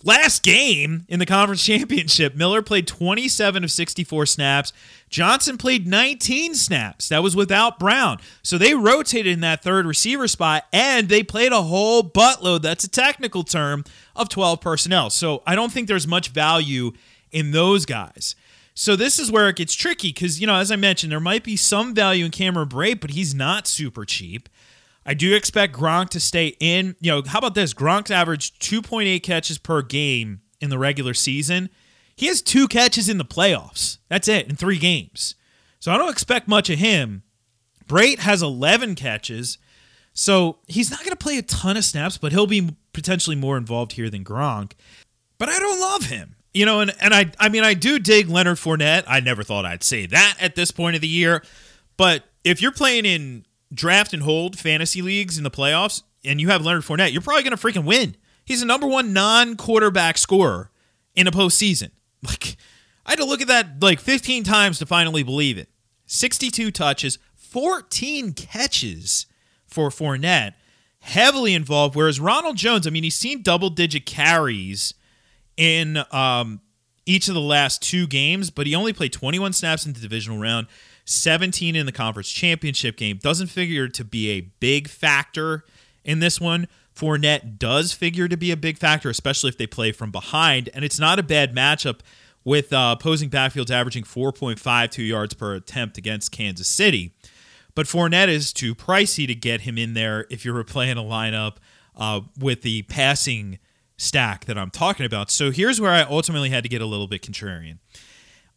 last 0.03 0.43
game 0.43 1.05
in 1.07 1.19
the 1.19 1.25
conference 1.25 1.65
championship, 1.65 2.35
Miller 2.35 2.61
played 2.61 2.87
27 2.87 3.63
of 3.63 3.71
64 3.71 4.25
snaps. 4.25 4.73
Johnson 5.09 5.57
played 5.57 5.87
19 5.87 6.55
snaps. 6.55 7.09
That 7.09 7.23
was 7.23 7.35
without 7.35 7.79
Brown. 7.79 8.19
So 8.43 8.57
they 8.57 8.73
rotated 8.73 9.33
in 9.33 9.39
that 9.41 9.63
third 9.63 9.85
receiver 9.85 10.27
spot 10.27 10.65
and 10.73 11.09
they 11.09 11.23
played 11.23 11.51
a 11.51 11.63
whole 11.63 12.03
buttload. 12.03 12.61
That's 12.61 12.83
a 12.83 12.89
technical 12.89 13.43
term 13.43 13.83
of 14.15 14.29
12 14.29 14.61
personnel. 14.61 15.09
So 15.09 15.43
I 15.45 15.55
don't 15.55 15.71
think 15.71 15.87
there's 15.87 16.07
much 16.07 16.29
value 16.29 16.91
in 17.31 17.51
those 17.51 17.85
guys. 17.85 18.35
So 18.73 18.95
this 18.95 19.17
is 19.17 19.31
where 19.31 19.49
it 19.49 19.55
gets 19.55 19.73
tricky 19.73 20.09
because, 20.09 20.39
you 20.39 20.45
know, 20.45 20.55
as 20.55 20.71
I 20.71 20.75
mentioned, 20.75 21.11
there 21.11 21.19
might 21.19 21.43
be 21.43 21.55
some 21.55 21.95
value 21.95 22.25
in 22.25 22.31
Cameron 22.31 22.69
Brate, 22.69 22.99
but 22.99 23.09
he's 23.09 23.33
not 23.33 23.65
super 23.65 24.05
cheap. 24.05 24.49
I 25.07 25.13
do 25.13 25.33
expect 25.33 25.73
Gronk 25.73 26.09
to 26.09 26.19
stay 26.19 26.57
in. 26.59 26.97
You 26.99 27.11
know, 27.13 27.21
how 27.25 27.39
about 27.39 27.55
this? 27.55 27.73
Gronk's 27.73 28.11
averaged 28.11 28.61
2.8 28.61 29.23
catches 29.23 29.57
per 29.57 29.81
game 29.81 30.41
in 30.59 30.69
the 30.69 30.77
regular 30.77 31.13
season. 31.13 31.69
He 32.17 32.27
has 32.27 32.41
two 32.41 32.67
catches 32.67 33.07
in 33.07 33.17
the 33.17 33.25
playoffs. 33.25 33.99
That's 34.09 34.27
it 34.27 34.49
in 34.49 34.57
three 34.57 34.77
games. 34.77 35.35
So 35.79 35.93
I 35.93 35.97
don't 35.97 36.11
expect 36.11 36.49
much 36.49 36.69
of 36.69 36.77
him. 36.77 37.23
Brate 37.87 38.19
has 38.19 38.41
11 38.41 38.95
catches. 38.95 39.57
So 40.13 40.57
he's 40.67 40.91
not 40.91 40.99
going 40.99 41.11
to 41.11 41.15
play 41.15 41.37
a 41.37 41.43
ton 41.43 41.77
of 41.77 41.85
snaps, 41.85 42.17
but 42.17 42.33
he'll 42.33 42.47
be 42.47 42.75
potentially 42.91 43.35
more 43.35 43.55
involved 43.55 43.93
here 43.93 44.09
than 44.09 44.25
Gronk. 44.25 44.73
But 45.37 45.47
I 45.47 45.59
don't 45.59 45.79
love 45.79 46.05
him. 46.05 46.35
You 46.53 46.65
know, 46.65 46.79
and, 46.79 46.91
and 46.99 47.13
I 47.13 47.31
I 47.39 47.49
mean 47.49 47.63
I 47.63 47.75
do 47.75 47.99
dig 47.99 48.29
Leonard 48.29 48.57
Fournette. 48.57 49.03
I 49.07 49.19
never 49.19 49.43
thought 49.43 49.63
I'd 49.63 49.83
say 49.83 50.07
that 50.07 50.37
at 50.41 50.55
this 50.55 50.71
point 50.71 50.95
of 50.95 51.01
the 51.01 51.07
year. 51.07 51.43
But 51.97 52.23
if 52.43 52.63
you're 52.63 52.71
playing 52.71 53.05
in 53.05 53.45
draft 53.73 54.13
and 54.13 54.23
hold 54.23 54.57
fantasy 54.57 55.01
leagues 55.01 55.37
in 55.37 55.43
the 55.43 55.51
playoffs 55.51 56.03
and 56.27 56.41
you 56.41 56.49
have 56.49 56.65
Leonard 56.65 56.83
Fournette, 56.83 57.11
you're 57.11 57.21
probably 57.21 57.43
going 57.43 57.55
to 57.55 57.61
freaking 57.61 57.85
win. 57.85 58.15
He's 58.45 58.59
the 58.59 58.65
number 58.65 58.87
one 58.87 59.13
non 59.13 59.55
quarterback 59.55 60.17
scorer 60.17 60.71
in 61.15 61.27
a 61.27 61.31
postseason. 61.31 61.91
Like, 62.23 62.57
I 63.05 63.11
had 63.11 63.19
to 63.19 63.25
look 63.25 63.41
at 63.41 63.47
that 63.47 63.81
like 63.81 63.99
15 63.99 64.43
times 64.43 64.79
to 64.79 64.87
finally 64.87 65.21
believe 65.21 65.59
it. 65.59 65.69
62 66.07 66.71
touches, 66.71 67.19
14 67.35 68.33
catches 68.33 69.27
for 69.67 69.89
Fournette, 69.89 70.55
heavily 71.01 71.53
involved. 71.53 71.95
Whereas 71.95 72.19
Ronald 72.19 72.57
Jones, 72.57 72.87
I 72.87 72.89
mean, 72.89 73.03
he's 73.03 73.15
seen 73.15 73.43
double 73.43 73.69
digit 73.69 74.07
carries 74.07 74.95
in 75.57 75.99
um, 76.11 76.59
each 77.05 77.27
of 77.27 77.35
the 77.35 77.39
last 77.39 77.83
two 77.83 78.07
games, 78.07 78.49
but 78.49 78.65
he 78.65 78.73
only 78.73 78.93
played 78.93 79.13
21 79.13 79.53
snaps 79.53 79.85
in 79.85 79.93
the 79.93 79.99
divisional 79.99 80.39
round, 80.39 80.65
17 81.09 81.75
in 81.75 81.85
the 81.85 81.91
conference 81.91 82.29
championship 82.29 82.97
game. 82.97 83.17
Doesn't 83.17 83.47
figure 83.47 83.87
to 83.87 84.03
be 84.03 84.29
a 84.29 84.41
big 84.41 84.87
factor 84.87 85.63
in 86.03 86.19
this 86.19 86.39
one. 86.41 86.67
Fournette 86.95 87.57
does 87.59 87.93
figure 87.93 88.27
to 88.27 88.35
be 88.35 88.51
a 88.51 88.57
big 88.57 88.77
factor, 88.77 89.09
especially 89.09 89.49
if 89.49 89.57
they 89.57 89.67
play 89.67 89.91
from 89.91 90.11
behind. 90.11 90.69
And 90.73 90.83
it's 90.83 90.99
not 90.99 91.19
a 91.19 91.23
bad 91.23 91.55
matchup 91.55 91.99
with 92.43 92.73
uh, 92.73 92.95
opposing 92.97 93.29
backfields 93.29 93.69
averaging 93.69 94.03
4.52 94.03 95.07
yards 95.07 95.33
per 95.33 95.55
attempt 95.55 95.97
against 95.97 96.31
Kansas 96.31 96.67
City. 96.67 97.13
But 97.75 97.85
Fournette 97.85 98.29
is 98.29 98.51
too 98.51 98.73
pricey 98.73 99.27
to 99.27 99.35
get 99.35 99.61
him 99.61 99.77
in 99.77 99.93
there 99.93 100.25
if 100.29 100.43
you're 100.43 100.63
playing 100.63 100.97
a 100.97 101.03
lineup 101.03 101.57
uh, 101.95 102.21
with 102.39 102.63
the 102.63 102.81
passing 102.83 103.59
stack 103.97 104.45
that 104.45 104.57
I'm 104.57 104.71
talking 104.71 105.05
about. 105.05 105.29
So 105.29 105.51
here's 105.51 105.79
where 105.79 105.91
I 105.91 106.01
ultimately 106.01 106.49
had 106.49 106.63
to 106.63 106.69
get 106.69 106.81
a 106.81 106.85
little 106.85 107.07
bit 107.07 107.21
contrarian. 107.21 107.77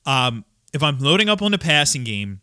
Um, 0.07 0.45
if 0.73 0.83
I'm 0.83 0.99
loading 0.99 1.29
up 1.29 1.43
on 1.43 1.53
the 1.53 1.59
passing 1.59 2.05
game, 2.05 2.41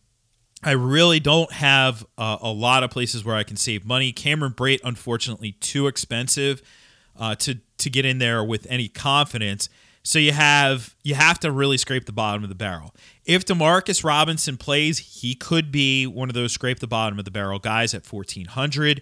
I 0.63 0.71
really 0.71 1.19
don't 1.19 1.51
have 1.51 2.05
uh, 2.17 2.37
a 2.41 2.51
lot 2.51 2.83
of 2.83 2.89
places 2.89 3.23
where 3.23 3.35
I 3.35 3.43
can 3.43 3.57
save 3.57 3.85
money. 3.85 4.11
Cameron 4.11 4.53
Brate, 4.53 4.79
unfortunately, 4.83 5.53
too 5.53 5.87
expensive 5.87 6.61
uh, 7.19 7.35
to 7.35 7.59
to 7.77 7.89
get 7.89 8.05
in 8.05 8.17
there 8.17 8.43
with 8.43 8.65
any 8.69 8.87
confidence. 8.87 9.69
So 10.03 10.19
you 10.19 10.31
have 10.31 10.95
you 11.03 11.15
have 11.15 11.39
to 11.41 11.51
really 11.51 11.77
scrape 11.77 12.05
the 12.05 12.13
bottom 12.13 12.43
of 12.43 12.49
the 12.49 12.55
barrel. 12.55 12.95
If 13.25 13.45
Demarcus 13.45 14.03
Robinson 14.03 14.57
plays, 14.57 14.99
he 14.99 15.35
could 15.35 15.71
be 15.71 16.07
one 16.07 16.29
of 16.29 16.33
those 16.33 16.53
scrape 16.53 16.79
the 16.79 16.87
bottom 16.87 17.19
of 17.19 17.25
the 17.25 17.31
barrel 17.31 17.59
guys 17.59 17.93
at 17.93 18.11
1400. 18.11 19.01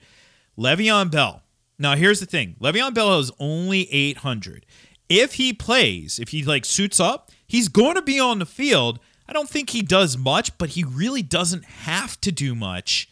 Le'Veon 0.57 1.11
Bell. 1.11 1.43
Now 1.77 1.95
here's 1.95 2.19
the 2.19 2.25
thing. 2.25 2.55
Le'Veon 2.59 2.93
Bell 2.93 3.19
is 3.19 3.31
only 3.39 3.91
800. 3.91 4.65
If 5.07 5.33
he 5.33 5.53
plays, 5.53 6.17
if 6.17 6.29
he 6.29 6.43
like 6.43 6.65
suits 6.65 6.99
up, 6.99 7.31
he's 7.45 7.67
going 7.67 7.95
to 7.95 8.01
be 8.01 8.19
on 8.19 8.39
the 8.39 8.45
field. 8.45 8.99
I 9.27 9.33
don't 9.33 9.49
think 9.49 9.71
he 9.71 9.81
does 9.81 10.17
much, 10.17 10.57
but 10.57 10.69
he 10.69 10.83
really 10.83 11.21
doesn't 11.21 11.65
have 11.65 12.19
to 12.21 12.31
do 12.31 12.55
much 12.55 13.09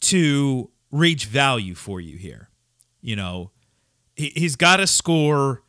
to 0.00 0.70
reach 0.90 1.26
value 1.26 1.74
for 1.74 2.00
you 2.00 2.16
here. 2.16 2.50
You 3.00 3.16
know, 3.16 3.50
he's 4.16 4.56
got 4.56 4.76
to 4.78 4.86
score 4.86 5.62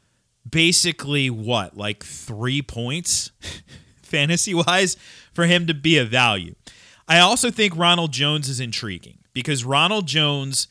basically 0.50 1.30
what, 1.30 1.78
like 1.78 2.04
three 2.04 2.62
points 2.62 3.32
fantasy 4.02 4.54
wise 4.54 4.98
for 5.34 5.46
him 5.46 5.68
to 5.68 5.74
be 5.74 5.98
a 5.98 6.06
value. 6.06 6.56
I 7.08 7.20
also 7.20 7.50
think 7.52 7.76
Ronald 7.76 8.12
Jones 8.12 8.50
is 8.50 8.60
intriguing 8.60 9.20
because 9.34 9.64
Ronald 9.64 10.08
Jones, 10.08 10.68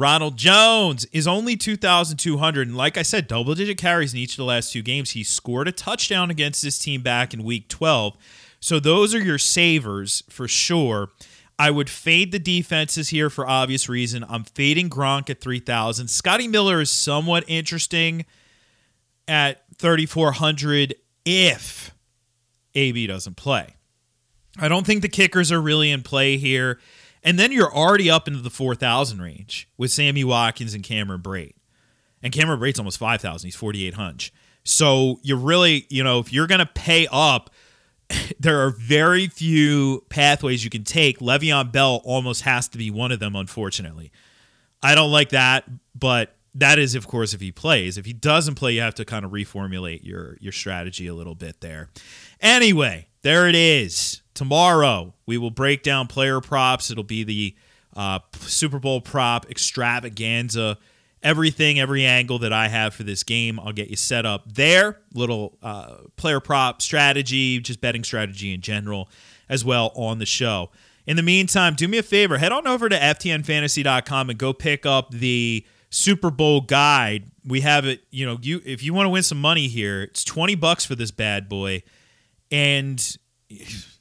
Ronald 0.00 0.38
Jones 0.38 1.04
is 1.12 1.28
only 1.28 1.56
2,200. 1.56 2.66
And 2.66 2.74
like 2.74 2.96
I 2.96 3.02
said, 3.02 3.26
double 3.26 3.54
digit 3.54 3.76
carries 3.76 4.14
in 4.14 4.18
each 4.18 4.32
of 4.32 4.38
the 4.38 4.44
last 4.44 4.72
two 4.72 4.80
games. 4.80 5.10
He 5.10 5.22
scored 5.22 5.68
a 5.68 5.72
touchdown 5.72 6.30
against 6.30 6.62
this 6.62 6.78
team 6.78 7.02
back 7.02 7.34
in 7.34 7.44
week 7.44 7.68
12. 7.68 8.16
So 8.60 8.80
those 8.80 9.14
are 9.14 9.20
your 9.20 9.36
savers 9.36 10.22
for 10.30 10.48
sure. 10.48 11.10
I 11.58 11.70
would 11.70 11.90
fade 11.90 12.32
the 12.32 12.38
defenses 12.38 13.10
here 13.10 13.28
for 13.28 13.46
obvious 13.46 13.90
reason. 13.90 14.24
I'm 14.26 14.44
fading 14.44 14.88
Gronk 14.88 15.28
at 15.28 15.42
3,000. 15.42 16.08
Scotty 16.08 16.48
Miller 16.48 16.80
is 16.80 16.90
somewhat 16.90 17.44
interesting 17.46 18.24
at 19.28 19.64
3,400 19.76 20.94
if 21.26 21.94
AB 22.74 23.06
doesn't 23.06 23.36
play. 23.36 23.76
I 24.58 24.68
don't 24.68 24.86
think 24.86 25.02
the 25.02 25.08
kickers 25.08 25.52
are 25.52 25.60
really 25.60 25.90
in 25.90 26.02
play 26.02 26.38
here. 26.38 26.80
And 27.22 27.38
then 27.38 27.52
you're 27.52 27.72
already 27.72 28.10
up 28.10 28.26
into 28.26 28.40
the 28.40 28.50
4,000 28.50 29.20
range 29.20 29.68
with 29.76 29.90
Sammy 29.90 30.24
Watkins 30.24 30.74
and 30.74 30.82
Cameron 30.82 31.20
Brate. 31.20 31.54
And 32.22 32.32
Cameron 32.32 32.60
Brate's 32.60 32.78
almost 32.78 32.98
5,000. 32.98 33.46
He's 33.46 33.56
48 33.56 33.94
hunch. 33.94 34.32
So 34.64 35.20
you 35.22 35.36
really, 35.36 35.86
you 35.88 36.04
know, 36.04 36.18
if 36.18 36.32
you're 36.32 36.46
going 36.46 36.60
to 36.60 36.66
pay 36.66 37.06
up, 37.10 37.50
there 38.40 38.64
are 38.64 38.70
very 38.70 39.28
few 39.28 40.04
pathways 40.08 40.64
you 40.64 40.70
can 40.70 40.84
take. 40.84 41.18
Le'Veon 41.18 41.72
Bell 41.72 42.00
almost 42.04 42.42
has 42.42 42.68
to 42.68 42.78
be 42.78 42.90
one 42.90 43.12
of 43.12 43.20
them, 43.20 43.36
unfortunately. 43.36 44.12
I 44.82 44.94
don't 44.94 45.10
like 45.10 45.30
that, 45.30 45.64
but 45.94 46.34
that 46.54 46.78
is, 46.78 46.94
of 46.94 47.06
course, 47.06 47.34
if 47.34 47.40
he 47.40 47.52
plays. 47.52 47.98
If 47.98 48.06
he 48.06 48.12
doesn't 48.12 48.54
play, 48.54 48.72
you 48.72 48.80
have 48.80 48.94
to 48.96 49.04
kind 49.04 49.24
of 49.24 49.30
reformulate 49.30 50.04
your 50.04 50.36
your 50.40 50.52
strategy 50.52 51.06
a 51.06 51.14
little 51.14 51.34
bit 51.34 51.60
there. 51.60 51.90
Anyway, 52.40 53.08
there 53.22 53.48
it 53.48 53.54
is. 53.54 54.22
Tomorrow 54.40 55.12
we 55.26 55.36
will 55.36 55.50
break 55.50 55.82
down 55.82 56.06
player 56.06 56.40
props. 56.40 56.90
It'll 56.90 57.04
be 57.04 57.24
the 57.24 57.54
uh, 57.94 58.20
Super 58.38 58.78
Bowl 58.78 59.02
prop 59.02 59.44
extravaganza. 59.50 60.78
Everything, 61.22 61.78
every 61.78 62.06
angle 62.06 62.38
that 62.38 62.50
I 62.50 62.68
have 62.68 62.94
for 62.94 63.02
this 63.02 63.22
game, 63.22 63.60
I'll 63.60 63.74
get 63.74 63.90
you 63.90 63.96
set 63.96 64.24
up 64.24 64.50
there. 64.50 64.98
Little 65.12 65.58
uh, 65.62 65.96
player 66.16 66.40
prop 66.40 66.80
strategy, 66.80 67.60
just 67.60 67.82
betting 67.82 68.02
strategy 68.02 68.54
in 68.54 68.62
general, 68.62 69.10
as 69.50 69.62
well 69.62 69.92
on 69.94 70.20
the 70.20 70.24
show. 70.24 70.70
In 71.06 71.16
the 71.16 71.22
meantime, 71.22 71.74
do 71.74 71.86
me 71.86 71.98
a 71.98 72.02
favor, 72.02 72.38
head 72.38 72.50
on 72.50 72.66
over 72.66 72.88
to 72.88 72.96
ftnfantasy.com 72.96 74.30
and 74.30 74.38
go 74.38 74.54
pick 74.54 74.86
up 74.86 75.10
the 75.10 75.66
Super 75.90 76.30
Bowl 76.30 76.62
guide. 76.62 77.24
We 77.44 77.60
have 77.60 77.84
it, 77.84 78.04
you 78.10 78.24
know, 78.24 78.38
you 78.40 78.62
if 78.64 78.82
you 78.82 78.94
want 78.94 79.04
to 79.04 79.10
win 79.10 79.22
some 79.22 79.38
money 79.38 79.68
here, 79.68 80.04
it's 80.04 80.24
20 80.24 80.54
bucks 80.54 80.86
for 80.86 80.94
this 80.94 81.10
bad 81.10 81.46
boy. 81.46 81.82
And 82.50 83.18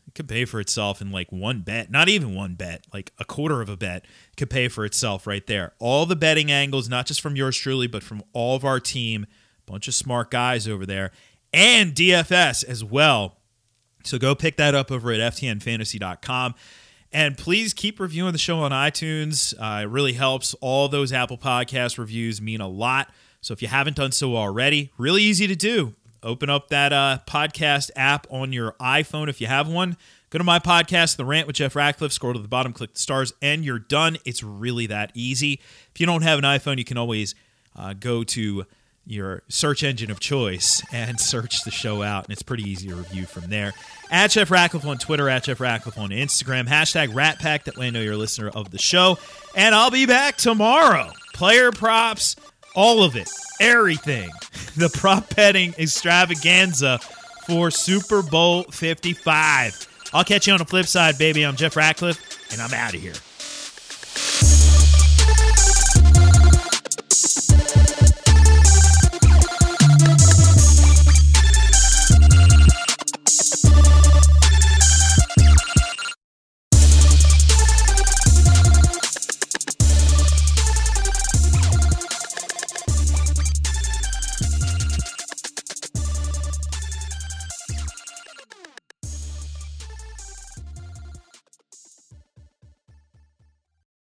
it 0.10 0.16
could 0.16 0.28
pay 0.28 0.44
for 0.44 0.60
itself 0.60 1.02
in 1.02 1.12
like 1.12 1.32
one 1.32 1.62
bet, 1.62 1.92
not 1.92 2.10
even 2.10 2.34
one 2.34 2.56
bet, 2.56 2.84
like 2.92 3.12
a 3.20 3.26
quarter 3.26 3.62
of 3.62 3.70
a 3.70 3.78
bet 3.78 4.06
could 4.38 4.50
pay 4.50 4.68
for 4.68 4.84
itself 4.84 5.28
right 5.28 5.46
there. 5.46 5.74
All 5.78 6.08
the 6.08 6.16
betting 6.16 6.52
angles, 6.52 6.90
not 6.90 7.06
just 7.06 7.22
from 7.22 7.36
yours 7.36 7.56
truly, 7.56 7.86
but 7.86 8.02
from 8.02 8.24
all 8.34 8.56
of 8.56 8.66
our 8.66 8.80
team, 8.80 9.28
bunch 9.68 9.88
of 9.88 9.94
smart 9.94 10.32
guys 10.32 10.68
over 10.68 10.84
there, 10.84 11.12
and 11.54 11.94
DFS 11.94 12.66
as 12.66 12.84
well. 12.84 13.38
So 14.04 14.18
go 14.18 14.34
pick 14.34 14.58
that 14.58 14.74
up 14.74 14.92
over 14.92 15.12
at 15.12 15.20
ftnfantasy.com. 15.20 16.56
And 17.12 17.38
please 17.38 17.76
keep 17.76 18.00
reviewing 18.00 18.32
the 18.32 18.40
show 18.40 18.58
on 18.62 18.72
iTunes. 18.72 19.54
Uh, 19.60 19.84
it 19.84 19.90
really 19.90 20.14
helps. 20.14 20.56
All 20.56 20.90
those 20.90 21.14
Apple 21.14 21.38
Podcast 21.38 22.00
reviews 22.00 22.42
mean 22.42 22.62
a 22.62 22.68
lot. 22.68 23.12
So 23.42 23.54
if 23.54 23.62
you 23.62 23.68
haven't 23.68 23.96
done 23.96 24.12
so 24.12 24.36
already, 24.36 24.92
really 24.98 25.22
easy 25.22 25.46
to 25.46 25.56
do 25.56 25.94
open 26.24 26.50
up 26.50 26.70
that 26.70 26.94
uh, 26.94 27.20
podcast 27.28 27.92
app 27.96 28.28
on 28.30 28.54
your 28.54 28.74
iPhone 28.74 29.30
if 29.30 29.40
you 29.42 29.48
have 29.48 29.68
one. 29.68 29.98
Go 30.30 30.38
to 30.38 30.44
my 30.44 30.60
podcast, 30.60 31.18
The 31.18 31.26
Rant 31.26 31.48
with 31.48 31.56
Jeff 31.56 31.76
Ratcliffe, 31.76 32.14
scroll 32.14 32.34
to 32.34 32.40
the 32.40 32.48
bottom, 32.48 32.72
click 32.72 32.94
the 32.94 33.00
stars, 33.00 33.34
and 33.42 33.66
you're 33.66 33.80
done. 33.80 34.18
It's 34.26 34.44
really 34.44 34.86
that 34.88 35.12
easy. 35.16 35.60
If 35.94 36.00
you 36.00 36.06
don't 36.06 36.22
have 36.22 36.38
an 36.38 36.46
iPhone, 36.46 36.78
you 36.78 36.86
can 36.86 36.98
always 36.98 37.34
uh, 37.76 37.94
go 37.94 38.24
to 38.24 38.66
your 39.08 39.42
search 39.48 39.82
engine 39.82 40.12
of 40.12 40.20
choice 40.20 40.84
and 40.94 41.20
search 41.20 41.64
the 41.64 41.72
show 41.72 42.04
out, 42.04 42.26
and 42.26 42.32
it's 42.32 42.44
pretty 42.44 42.64
easy 42.64 42.90
to 42.90 42.96
review 42.96 43.26
from 43.26 43.50
there. 43.50 43.74
At 44.12 44.32
Jeff 44.32 44.52
Ratcliffe 44.52 44.86
on 44.86 45.00
Twitter, 45.00 45.28
at 45.30 45.44
Jeff 45.46 45.60
Ratcliffe 45.60 45.98
on 45.98 46.12
Instagram, 46.12 46.68
hashtag 46.68 47.10
RatPack, 47.10 47.64
that 47.64 47.76
way 47.76 47.88
I 47.88 47.90
know 47.90 48.02
you're 48.02 48.14
a 48.14 48.18
listener 48.18 48.50
of 48.50 48.70
the 48.70 48.78
show. 48.78 49.18
And 49.56 49.74
I'll 49.74 49.92
be 49.92 50.06
back 50.06 50.38
tomorrow. 50.38 51.12
Player 51.34 51.72
props, 51.72 52.36
all 52.80 53.04
of 53.04 53.18
it, 53.18 53.30
everything. 53.60 54.30
The 54.78 54.88
prop 54.88 55.36
betting 55.36 55.74
extravaganza 55.78 57.00
for 57.46 57.72
Super 57.72 58.22
Bowl 58.22 58.64
55. 58.64 60.10
I'll 60.14 60.24
catch 60.24 60.48
you 60.48 60.54
on 60.54 60.60
the 60.60 60.66
flip 60.66 60.86
side, 60.86 61.18
baby. 61.18 61.46
I'm 61.46 61.58
Jeff 61.58 61.76
Ratcliffe, 61.76 62.54
and 62.54 62.62
I'm 62.62 62.74
out 62.74 62.94
of 62.94 63.02
here. 63.02 63.14